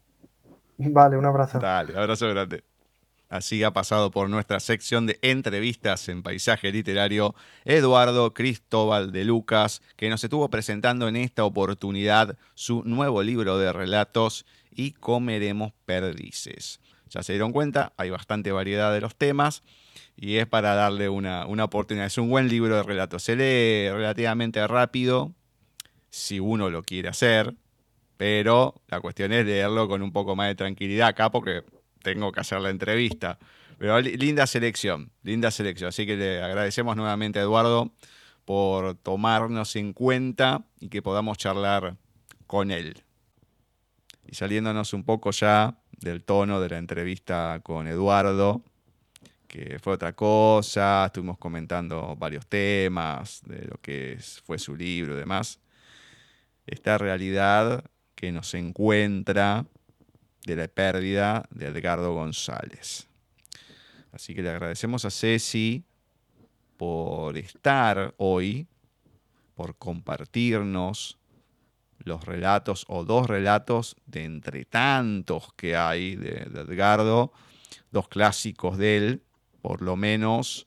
[0.78, 1.60] Vale, un abrazo.
[1.60, 2.64] Dale, abrazo grande.
[3.30, 7.36] Así ha pasado por nuestra sección de entrevistas en paisaje literario
[7.66, 13.74] Eduardo Cristóbal de Lucas, que nos estuvo presentando en esta oportunidad su nuevo libro de
[13.74, 16.80] relatos y comeremos perdices.
[17.10, 19.64] Ya se dieron cuenta, hay bastante variedad de los temas
[20.16, 22.08] y es para darle una, una oportunidad.
[22.08, 23.24] Es un buen libro de relatos.
[23.24, 25.34] Se lee relativamente rápido,
[26.10, 27.56] si uno lo quiere hacer,
[28.18, 31.64] pero la cuestión es leerlo con un poco más de tranquilidad acá porque
[32.02, 33.38] tengo que hacer la entrevista.
[33.78, 35.90] Pero linda selección, linda selección.
[35.90, 37.92] Así que le agradecemos nuevamente a Eduardo
[38.44, 41.98] por tomarnos en cuenta y que podamos charlar
[42.48, 43.04] con él.
[44.26, 48.62] Y saliéndonos un poco ya del tono de la entrevista con Eduardo,
[49.48, 55.20] que fue otra cosa, estuvimos comentando varios temas de lo que fue su libro y
[55.20, 55.60] demás.
[56.66, 57.84] Esta realidad
[58.16, 59.66] que nos encuentra
[60.46, 63.08] de la pérdida de Edgardo González.
[64.12, 65.84] Así que le agradecemos a Ceci
[66.78, 68.68] por estar hoy,
[69.56, 71.18] por compartirnos
[72.08, 77.32] los relatos o dos relatos de entre tantos que hay de, Edgardo,
[77.92, 79.24] dos clásicos de él,
[79.62, 80.66] por lo menos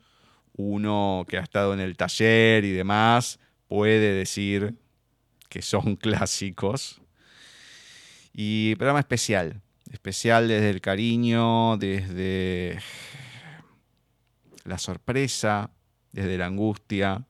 [0.54, 4.74] uno que ha estado en el taller y demás puede decir
[5.48, 7.00] que son clásicos.
[8.32, 9.60] Y programa especial,
[9.90, 12.78] especial desde el cariño, desde
[14.64, 15.70] la sorpresa,
[16.12, 17.26] desde la angustia,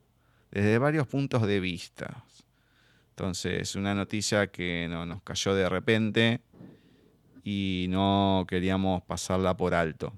[0.51, 2.25] desde varios puntos de vista.
[3.21, 6.41] Entonces, una noticia que no, nos cayó de repente
[7.45, 10.15] y no queríamos pasarla por alto.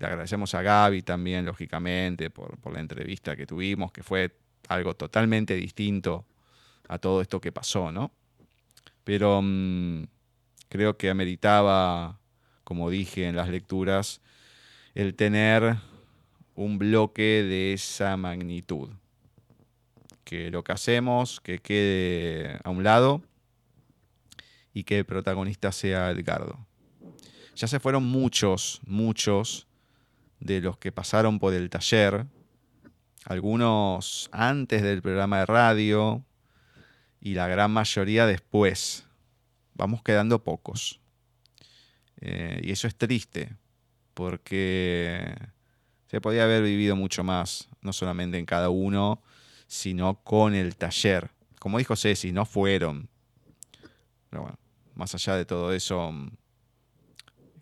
[0.00, 4.36] Le agradecemos a Gaby también, lógicamente, por, la entrevista que tuvimos, que fue
[4.66, 6.26] algo totalmente distinto
[6.88, 8.10] a todo esto que pasó, ¿no?
[9.04, 10.06] Pero mm,
[10.68, 12.18] creo que ameritaba,
[12.64, 14.20] como dije en las lecturas,
[14.96, 15.76] el tener
[16.56, 18.90] un bloque de esa magnitud.
[20.24, 23.22] Que lo que hacemos, que quede a un lado
[24.72, 26.66] y que el protagonista sea Edgardo.
[27.54, 29.68] Ya se fueron muchos, muchos
[30.40, 32.26] de los que pasaron por el taller,
[33.24, 36.24] algunos antes del programa de radio
[37.20, 39.06] y la gran mayoría después
[39.74, 41.00] vamos quedando pocos.
[42.20, 43.56] Eh, y eso es triste,
[44.14, 45.34] porque
[46.06, 49.22] se podía haber vivido mucho más, no solamente en cada uno,
[49.66, 51.30] sino con el taller.
[51.58, 53.08] Como dijo Ceci, no fueron.
[54.30, 54.58] Pero bueno,
[54.94, 56.12] más allá de todo eso,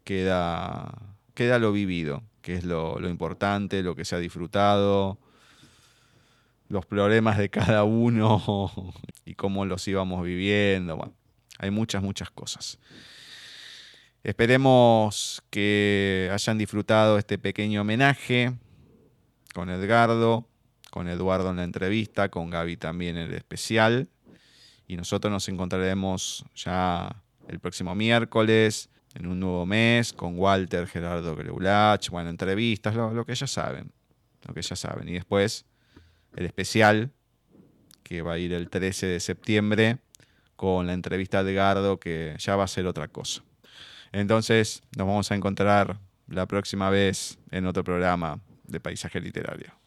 [0.05, 0.93] queda,
[1.35, 5.19] queda lo vivido, que es lo, lo importante, lo que se ha disfrutado,
[6.69, 8.73] los problemas de cada uno
[9.24, 10.97] y cómo los íbamos viviendo.
[10.97, 11.15] Bueno,
[11.59, 12.79] hay muchas, muchas cosas.
[14.24, 18.53] Esperemos que hayan disfrutado este pequeño homenaje
[19.53, 20.49] con Edgardo,
[20.93, 24.10] con Eduardo en la entrevista, con Gaby también en el especial.
[24.86, 27.16] Y nosotros nos encontraremos ya
[27.48, 33.24] el próximo miércoles, en un nuevo mes, con Walter, Gerardo Greulach, bueno, entrevistas, lo, lo
[33.24, 33.90] que ya saben.
[34.47, 35.09] Lo que ya saben.
[35.09, 35.64] Y después
[36.36, 37.10] el especial,
[38.02, 39.97] que va a ir el 13 de septiembre
[40.56, 43.43] con la entrevista de Gardo, que ya va a ser otra cosa.
[44.12, 49.81] Entonces, nos vamos a encontrar la próxima vez en otro programa de Paisaje Literario.